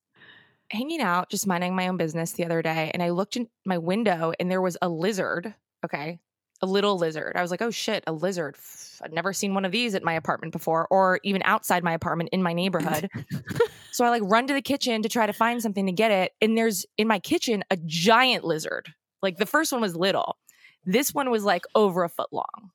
[0.70, 3.78] hanging out, just minding my own business the other day, and I looked in my
[3.78, 5.54] window and there was a lizard.
[5.84, 6.18] Okay.
[6.62, 7.32] A little lizard.
[7.36, 8.56] I was like, oh shit, a lizard.
[9.02, 12.30] I'd never seen one of these at my apartment before, or even outside my apartment
[12.32, 13.10] in my neighborhood.
[13.90, 16.32] so I like run to the kitchen to try to find something to get it.
[16.40, 18.94] And there's in my kitchen a giant lizard.
[19.20, 20.36] Like the first one was little.
[20.84, 22.70] This one was like over a foot long.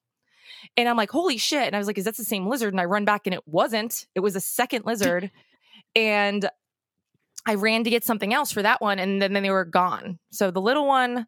[0.76, 1.65] And I'm like, holy shit.
[1.65, 2.73] And I was like, is that the same lizard?
[2.73, 4.05] And I run back and it wasn't.
[4.15, 5.31] It was a second lizard.
[5.95, 6.49] and
[7.45, 8.99] I ran to get something else for that one.
[8.99, 10.19] And then, then they were gone.
[10.31, 11.26] So the little one,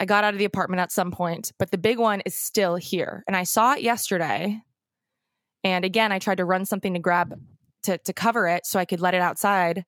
[0.00, 2.76] I got out of the apartment at some point, but the big one is still
[2.76, 3.22] here.
[3.26, 4.62] And I saw it yesterday.
[5.62, 7.38] And again, I tried to run something to grab
[7.82, 9.84] to, to cover it so I could let it outside.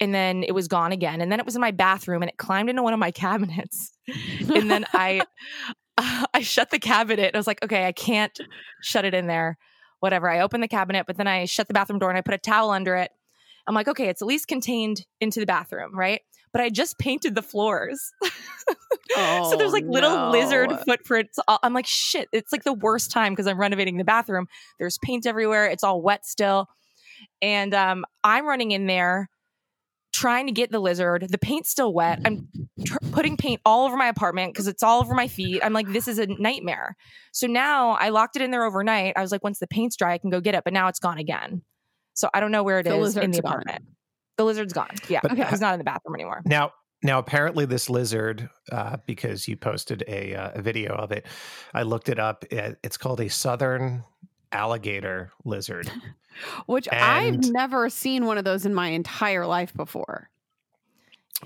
[0.00, 1.22] And then it was gone again.
[1.22, 3.92] And then it was in my bathroom and it climbed into one of my cabinets.
[4.54, 5.22] and then I
[6.34, 7.34] I shut the cabinet.
[7.34, 8.38] I was like, okay, I can't
[8.82, 9.56] shut it in there.
[10.00, 10.28] Whatever.
[10.28, 12.38] I opened the cabinet, but then I shut the bathroom door and I put a
[12.38, 13.10] towel under it.
[13.66, 16.20] I'm like, okay, it's at least contained into the bathroom, right?
[16.54, 18.12] But I just painted the floors.
[19.16, 20.30] Oh, so there's like little no.
[20.30, 21.38] lizard footprints.
[21.46, 24.46] I'm like, shit, it's like the worst time because I'm renovating the bathroom.
[24.78, 25.66] There's paint everywhere.
[25.66, 26.68] It's all wet still.
[27.42, 29.28] And um, I'm running in there
[30.14, 31.26] trying to get the lizard.
[31.28, 32.20] The paint's still wet.
[32.24, 32.48] I'm
[32.84, 35.60] tr- putting paint all over my apartment because it's all over my feet.
[35.62, 36.96] I'm like, this is a nightmare.
[37.32, 39.14] So now I locked it in there overnight.
[39.16, 40.62] I was like, once the paint's dry, I can go get it.
[40.62, 41.62] But now it's gone again.
[42.14, 43.64] So I don't know where it is The in lizard's the gone.
[44.36, 44.90] The lizard's gone.
[45.08, 45.20] Yeah.
[45.22, 45.44] But- okay.
[45.44, 46.42] He's not in the bathroom anymore.
[46.44, 51.26] Now, now apparently this lizard, uh, because you posted a, uh, a video of it,
[51.72, 52.44] I looked it up.
[52.50, 54.04] It- It's called a southern
[54.52, 55.90] alligator lizard.
[56.66, 60.30] Which I've never seen one of those in my entire life before.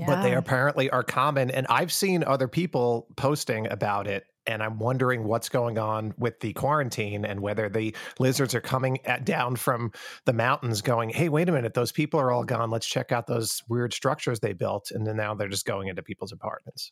[0.06, 1.50] but they apparently are common.
[1.50, 4.24] And I've seen other people posting about it.
[4.48, 8.98] And I'm wondering what's going on with the quarantine and whether the lizards are coming
[9.06, 9.92] at, down from
[10.24, 12.70] the mountains going, hey, wait a minute, those people are all gone.
[12.70, 14.90] Let's check out those weird structures they built.
[14.90, 16.90] And then now they're just going into people's apartments.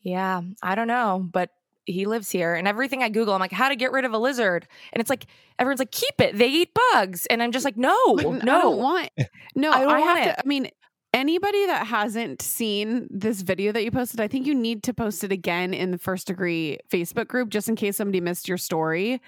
[0.00, 1.50] Yeah, I don't know, but
[1.84, 4.18] he lives here, and everything I Google, I'm like, how to get rid of a
[4.18, 5.26] lizard, and it's like
[5.58, 6.36] everyone's like, keep it.
[6.36, 9.10] They eat bugs, and I'm just like, no, But no, I don't want.
[9.54, 10.32] No, I I, don't want have it.
[10.32, 10.40] to.
[10.40, 10.68] I mean,
[11.16, 15.24] anybody that hasn't seen this video that you posted, I think you need to post
[15.24, 19.20] it again in the first degree Facebook group just in case somebody missed your story.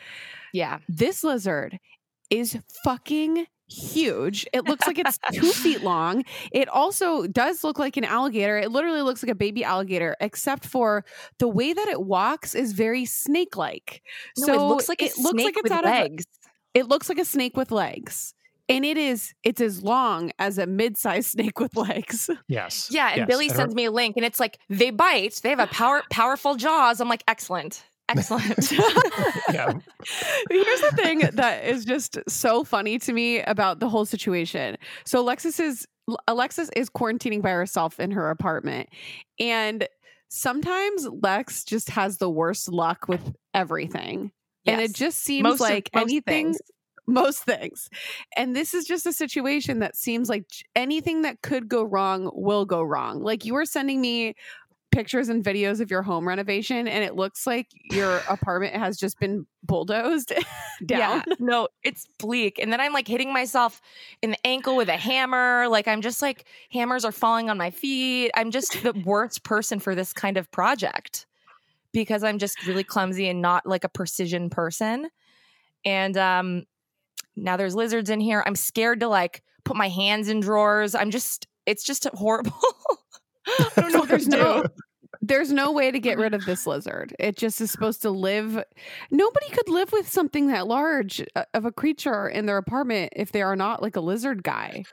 [0.52, 0.78] Yeah.
[0.86, 1.80] This lizard
[2.28, 4.46] is fucking huge.
[4.52, 6.24] It looks like it's two feet long.
[6.52, 8.58] It also does look like an alligator.
[8.58, 11.06] It literally looks like a baby alligator, except for
[11.38, 14.02] the way that it walks is very snake like.
[14.36, 16.24] No, so it looks like it looks like it's out of legs.
[16.24, 18.34] Of, it looks like a snake with legs.
[18.68, 22.28] And it is it's as long as a mid-sized snake with legs.
[22.48, 22.88] Yes.
[22.90, 23.26] Yeah, and yes.
[23.26, 25.40] Billy her- sends me a link, and it's like they bite.
[25.42, 27.00] They have a power powerful jaws.
[27.00, 28.70] I'm like, excellent, excellent.
[29.52, 29.72] yeah.
[30.50, 34.76] Here's the thing that is just so funny to me about the whole situation.
[35.04, 35.86] So Alexis is
[36.26, 38.88] Alexis is quarantining by herself in her apartment.
[39.38, 39.86] And
[40.28, 44.32] sometimes Lex just has the worst luck with everything.
[44.66, 46.58] And it just seems Most like most anything things.
[47.08, 47.88] Most things.
[48.36, 50.44] And this is just a situation that seems like
[50.76, 53.22] anything that could go wrong will go wrong.
[53.22, 54.34] Like you were sending me
[54.90, 59.18] pictures and videos of your home renovation and it looks like your apartment has just
[59.20, 60.32] been bulldozed
[60.86, 61.22] down.
[61.26, 62.58] Yeah, no, it's bleak.
[62.58, 63.80] And then I'm like hitting myself
[64.22, 65.68] in the ankle with a hammer.
[65.68, 68.30] Like I'm just like hammers are falling on my feet.
[68.34, 71.26] I'm just the worst person for this kind of project
[71.92, 75.10] because I'm just really clumsy and not like a precision person.
[75.84, 76.64] And um
[77.42, 78.42] now there's lizards in here.
[78.46, 80.94] I'm scared to like put my hands in drawers.
[80.94, 82.52] I'm just it's just horrible.
[83.46, 84.64] I don't know there's no
[85.20, 87.14] there's no way to get rid of this lizard.
[87.18, 88.62] It just is supposed to live.
[89.10, 93.32] Nobody could live with something that large uh, of a creature in their apartment if
[93.32, 94.84] they are not like a lizard guy.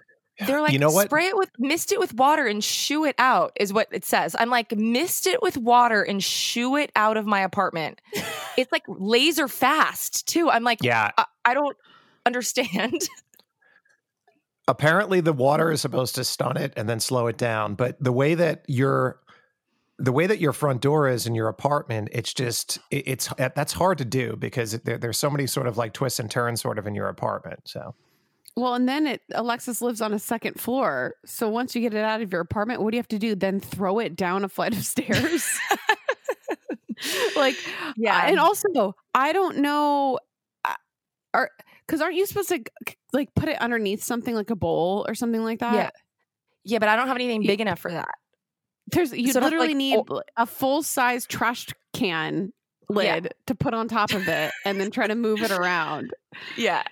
[0.45, 1.07] They're like, You know what?
[1.07, 4.35] spray it with, mist it with water and shoo it out, is what it says.
[4.37, 8.01] I'm like, mist it with water and shoo it out of my apartment.
[8.57, 10.49] it's like laser fast, too.
[10.49, 11.11] I'm like, Yeah.
[11.17, 11.77] I, I don't
[12.25, 13.01] understand.
[14.67, 18.11] apparently the water is supposed to stun it and then slow it down but the
[18.11, 19.19] way that your
[19.97, 23.73] the way that your front door is in your apartment it's just it, it's that's
[23.73, 26.79] hard to do because there, there's so many sort of like twists and turns sort
[26.79, 27.93] of in your apartment so
[28.57, 31.15] Well, and then it Alexis lives on a second floor.
[31.25, 33.35] So once you get it out of your apartment, what do you have to do?
[33.35, 35.45] Then throw it down a flight of stairs?
[37.35, 37.55] like
[37.97, 38.27] Yeah.
[38.27, 40.19] and also I don't know
[41.33, 41.51] are
[41.87, 42.61] cuz aren't you supposed to
[43.13, 45.73] like put it underneath something like a bowl or something like that?
[45.75, 45.89] yeah.
[46.67, 48.09] Yeah, but I don't have anything big enough for that.
[48.91, 52.51] There's you So literally like- need oh- a full-size trash can
[52.89, 56.13] lid to put on top of it and then try to move it around.
[56.57, 56.83] Yeah.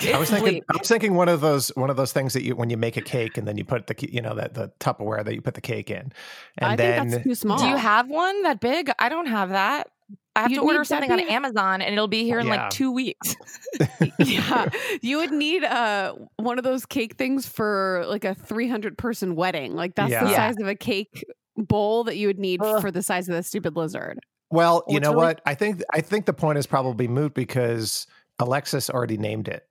[0.00, 2.54] I was thinking I was thinking one of those one of those things that you
[2.56, 5.24] when you make a cake and then you put the you know that the Tupperware
[5.24, 6.12] that you put the cake in
[6.58, 7.58] and I then think that's too small.
[7.58, 8.90] Do you have one that big?
[8.98, 9.88] I don't have that.
[10.34, 12.62] I have You'd to order need something on Amazon and it'll be here in Yeah.
[12.62, 13.36] like two weeks.
[14.18, 14.68] yeah,
[15.02, 19.74] you would need uh one of those cake things for like a 300 person wedding.
[19.74, 20.34] Like that's the Yeah.
[20.36, 21.24] size of a cake
[21.56, 22.80] bowl that you would need Ugh.
[22.80, 24.20] for the size of the stupid lizard.
[24.50, 27.34] well you it's know really- what I think I think the point is probably moot
[27.34, 28.06] because
[28.38, 29.66] Alexis already named it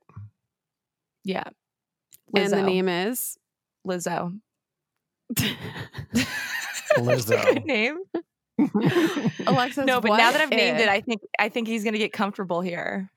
[1.24, 1.44] Yeah.
[2.36, 3.36] And the name is
[3.86, 4.38] Lizzo.
[6.96, 7.98] Lizzo Good name.
[9.46, 9.84] Alexis.
[9.86, 12.12] no, but now that I've named if- it, I think I think he's gonna get
[12.12, 13.10] comfortable here.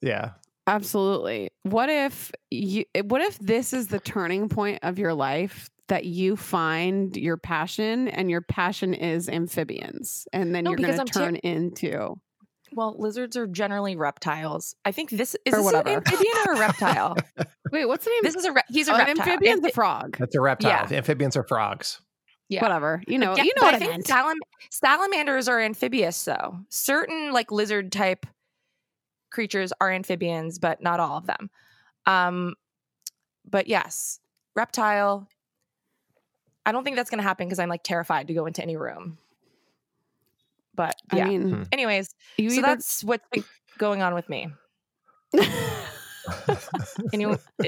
[0.00, 0.32] yeah
[0.68, 1.50] Absolutely.
[1.64, 6.04] What if you eh, what if this is the turning point of your life that
[6.04, 11.06] you find your passion and your passion is amphibians and then No, you're because going
[11.08, 12.14] to I'm ter- turn into
[12.74, 14.76] Well, lizards are generally reptiles.
[14.84, 15.88] I think this is Or this whatever.
[15.88, 17.16] an amphibian or a reptile.
[17.72, 18.20] Wait, what's the name?
[18.22, 19.28] this is a re- he's a Oh, an reptile.
[19.28, 20.16] amphibian's a Amphi- frog.
[20.16, 20.96] that's a reptile Yeah.
[20.98, 22.00] amphibians are frogs
[22.52, 22.62] yeah.
[22.62, 23.02] Whatever.
[23.06, 24.06] You know, Yeah, you know what I I, think meant.
[24.06, 24.38] salam-
[24.70, 26.58] salamanders are amphibious though.
[26.68, 28.26] Certain like lizard type
[29.30, 31.50] creatures are amphibians, but not all of them.
[32.06, 32.54] Um
[33.48, 34.20] but yes,
[34.54, 35.26] reptile.
[36.64, 38.76] I don't think that's going to happen because I'm like terrified to go into any
[38.76, 39.18] room.
[40.76, 41.62] But I mean, Hmm.
[41.72, 43.42] Anyways, you so either- that's what's been
[43.78, 44.48] going on with me.
[47.12, 47.24] Any,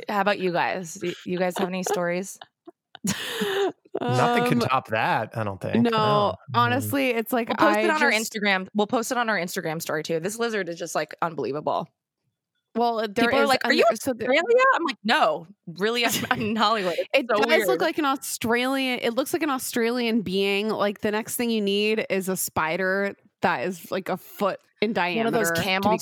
[0.09, 0.94] how about you guys?
[0.94, 2.39] Do you guys have any stories?
[4.01, 6.37] nothing can Um, top that I don't think No, Mm.
[6.55, 8.69] honestly, it's like We'll post I it on our Instagram.
[8.75, 10.21] We'll post it on our Instagram story too.
[10.21, 11.89] This lizard is just like unbelievable.
[12.77, 15.47] Well, there People are like, "Are you so there- Australia?" I'm like, "No,
[15.79, 17.69] really, I'm, I'm in Hollywood." It's It so does weird.
[17.69, 18.99] look like an Australian.
[19.01, 20.71] It looks like an Australian being.
[20.71, 24.93] Like the next thing you need is a spider that is like a foot in
[24.93, 25.25] diameter.
[25.27, 25.51] one diameter.
[25.51, 26.01] of those camel crawling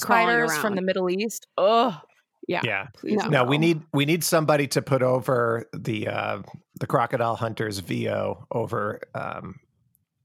[0.48, 1.46] spiders from the Middle East.
[1.58, 2.00] Oh,
[2.48, 2.60] yeah.
[2.64, 3.28] yeah please No.
[3.28, 6.42] No, we need we need somebody to put over the uh
[6.80, 9.56] the crocodile hunters VO over um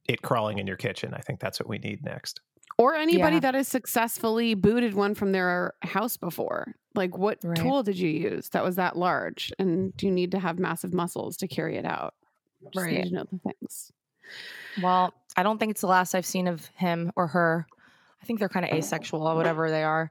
[0.07, 1.13] it crawling in your kitchen.
[1.13, 2.39] I think that's what we need next.
[2.77, 3.39] Or anybody Yeah.
[3.41, 6.75] that has successfully booted one from their house before.
[6.95, 7.57] Like, what Right.
[7.57, 9.51] tool did you use that was that large?
[9.59, 12.13] And do you need to have massive muscles to carry it out?
[12.73, 13.05] Just need Right.
[13.07, 13.91] to know the things.
[14.81, 17.65] Well, I don't think it's the last I've seen of him or her.
[18.21, 20.09] I think they're kind of asexual or whatever they are.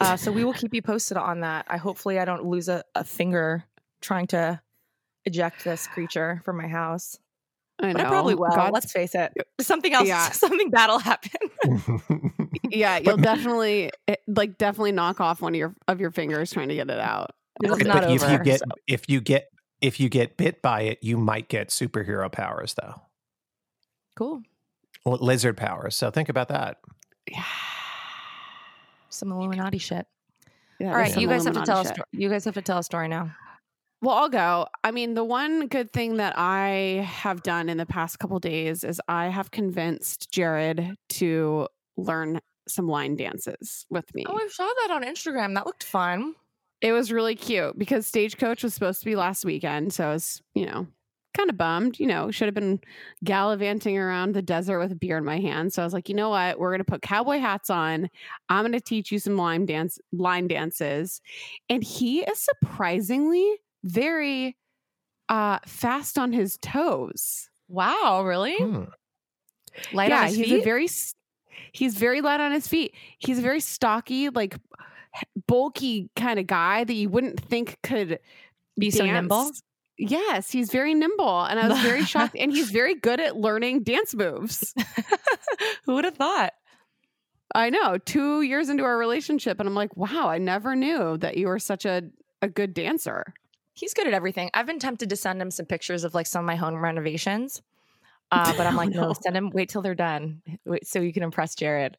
[0.00, 1.66] Uh, so we will keep you posted on that.
[1.68, 3.64] I hopefully I don't lose a, a finger
[4.00, 4.60] trying to
[5.24, 7.18] eject this creature from my house.
[7.80, 8.02] I But.
[8.02, 8.48] I probably will.
[8.50, 9.32] God's- Let's face it.
[9.60, 10.30] Something else, Yeah.
[10.32, 11.30] something bad will happen.
[12.70, 13.90] yeah, you'll definitely
[14.26, 17.30] like definitely knock off one of your of your fingers trying to get it out.
[17.60, 19.48] This is Right, not but if you get so- if you get
[19.80, 22.94] if you get bit by it, you might get superhero powers though.
[24.16, 24.42] Cool.
[25.06, 25.94] L- Lizard powers.
[25.96, 26.78] So think about that.
[29.10, 30.06] Some Illuminati shit.
[30.78, 32.08] Yeah, All there's right, some you guys have to Illuminati tell a story.
[32.12, 33.34] You guys have to tell a story now.
[34.00, 34.66] Well, I'll go.
[34.84, 38.84] I mean, the one good thing that I have done in the past couple days
[38.84, 44.24] is I have convinced Jared to learn some line dances with me.
[44.28, 45.54] Oh, I saw that on Instagram.
[45.54, 46.34] That looked fun.
[46.80, 49.92] It was really cute because Stagecoach was supposed to be last weekend.
[49.92, 50.86] So I was, you know,
[51.34, 51.98] kind of bummed.
[51.98, 52.80] You know, should have been
[53.24, 55.72] gallivanting around the desert with a beer in my hand.
[55.72, 56.58] So I was like, you know what?
[56.58, 58.08] We're going to put cowboy hats on.
[58.48, 61.20] I'm going to teach you some line dance, line dances.
[61.68, 63.46] And he is surprisingly
[63.84, 64.56] very
[65.28, 67.48] uh fast on his toes.
[67.68, 68.56] Wow, really?
[68.56, 68.84] Hmm.
[69.92, 70.60] Light yeah, on his he's feet?
[70.60, 70.88] a very
[71.72, 72.94] he's very light on his feet.
[73.18, 74.56] He's a very stocky, like
[75.46, 78.18] bulky kind of guy that you wouldn't think could
[78.78, 79.50] Be so nimble?
[79.98, 82.36] Yes, he's very nimble, and I was very shocked.
[82.38, 84.72] And he's very good at learning dance moves.
[85.84, 86.54] Who would have thought?
[87.54, 87.98] I know.
[87.98, 91.58] Two years into our relationship, and I'm like, wow, I never knew that you were
[91.58, 92.02] such a
[92.40, 93.34] a good dancer.
[93.74, 94.50] He's good at everything.
[94.54, 97.62] I've been tempted to send him some pictures of like some of my home renovations.
[98.30, 99.12] Uh, but I'm like, no, no.
[99.12, 100.42] send him, wait till they're done.
[100.64, 101.96] Wait, so you can impress Jared.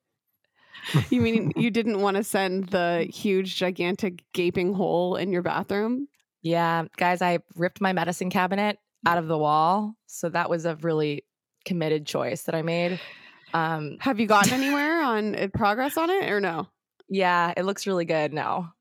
[1.09, 6.07] You mean you didn't want to send the huge, gigantic, gaping hole in your bathroom?
[6.41, 9.95] Yeah, guys, I ripped my medicine cabinet out of the wall.
[10.07, 11.25] So that was a really
[11.65, 12.99] committed choice that I made.
[13.53, 16.67] Um, Have you gotten anywhere on uh, progress on it or no?
[17.09, 18.73] yeah, it looks really good now.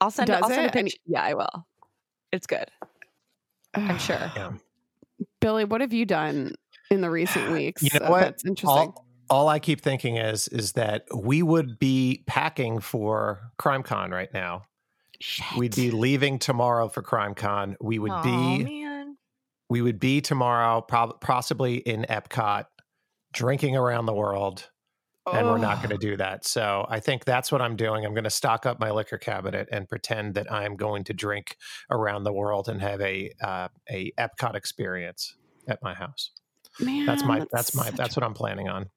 [0.00, 0.76] I'll send, Does I'll send it?
[0.76, 0.98] And- picture.
[1.06, 1.66] Yeah, I will.
[2.32, 2.70] It's good.
[3.74, 4.32] I'm sure.
[4.36, 4.52] Yeah.
[5.40, 6.54] Billy, what have you done
[6.90, 7.82] in the recent weeks?
[7.82, 8.20] You know uh, what?
[8.20, 8.68] That's interesting.
[8.68, 14.32] All, all I keep thinking is is that we would be packing for CrimeCon right
[14.32, 14.62] now.
[15.56, 17.76] We'd be leaving tomorrow for CrimeCon.
[17.80, 19.16] We would be man.
[19.70, 22.64] we would be tomorrow, prob- possibly in Epcot,
[23.32, 24.68] drinking around the world,
[25.32, 25.88] and we're not Oh.
[25.88, 26.44] going to do that.
[26.44, 28.04] So I think that's what I'm doing.
[28.04, 31.56] I'm going to stock up my liquor cabinet and pretend that I'm going to drink
[31.90, 35.36] around the world and have a uh, a Epcot experience
[35.66, 36.30] at my house.
[36.80, 38.90] Man, That's my that's my that's what I'm planning on.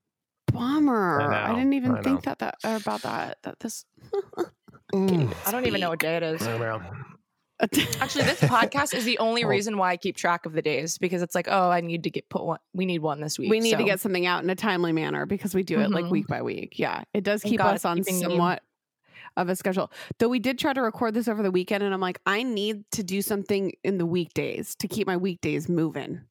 [0.51, 1.21] bummer.
[1.21, 3.37] I, know, didn't even I think that, that about that.
[3.43, 3.85] That this.
[4.93, 6.41] I don't even know what day it is.
[7.99, 11.23] Actually, this podcast is the only reason why I keep track of the days because
[11.23, 12.59] it's like, oh, I need to get put one.
[12.73, 13.49] We need one this week.
[13.49, 16.05] we need to get something out in a timely manner because we do it like
[16.05, 16.11] Mhm.
[16.11, 16.77] week by week.
[16.77, 18.61] Yeah, it does Thank keep God us on keeping me- somewhat
[19.37, 19.91] of a schedule.
[20.19, 22.83] Though we did try to record this over the weekend, and I'm like, I need
[22.91, 26.21] to do something in the weekdays to keep my weekdays moving.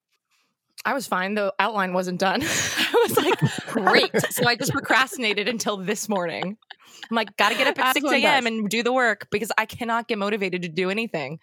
[0.87, 1.35] I was fine.
[1.35, 2.41] The outline wasn't done.
[2.45, 4.11] I was like, great.
[4.33, 6.57] so I just procrastinated until this morning.
[7.11, 8.23] I'm like, gotta get up at As 6 a.m.
[8.23, 8.47] does.
[8.47, 11.41] and do the work because I cannot get motivated to do anything.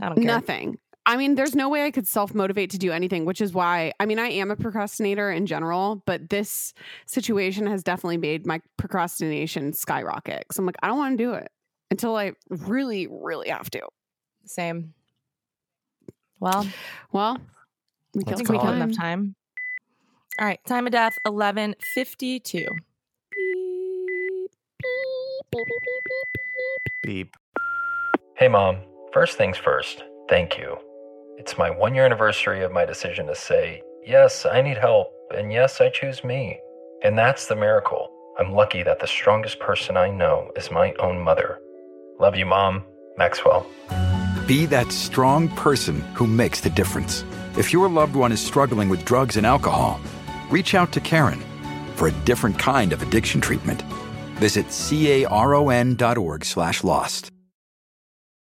[0.00, 0.24] I don't care.
[0.24, 0.78] Nothing.
[1.04, 3.92] I mean, there's no way I could self motivate to do anything, which is why
[3.98, 6.72] I mean, I am a procrastinator in general, but this
[7.06, 10.44] situation has definitely made my procrastination skyrocket.
[10.52, 11.50] So I'm like, I don't want to do it
[11.90, 13.82] until I really, really have to.
[14.46, 14.94] Same.
[16.38, 16.66] Well,
[17.12, 17.38] Well,
[18.14, 18.96] we I killed think some we got enough time.
[18.96, 19.34] time.
[20.40, 22.68] All right, time of death 11:52.
[27.02, 27.36] Beep.
[28.36, 28.78] Hey, Mom.
[29.12, 30.78] First things first, thank you.
[31.36, 35.52] It's my one year anniversary of my decision to say, yes, I need help, and
[35.52, 36.58] yes, I choose me.
[37.04, 38.10] And that's the miracle.
[38.38, 41.58] I'm lucky that the strongest person I know is my own mother.
[42.18, 42.84] Love you, Mom.
[43.18, 43.66] Maxwell.
[44.46, 47.24] Be that strong person who makes the difference.
[47.56, 50.00] If your loved one is struggling with drugs and alcohol,
[50.50, 51.40] reach out to Caron
[51.94, 53.82] for a different kind of addiction treatment.
[54.36, 57.30] Visit caron.org slash lost.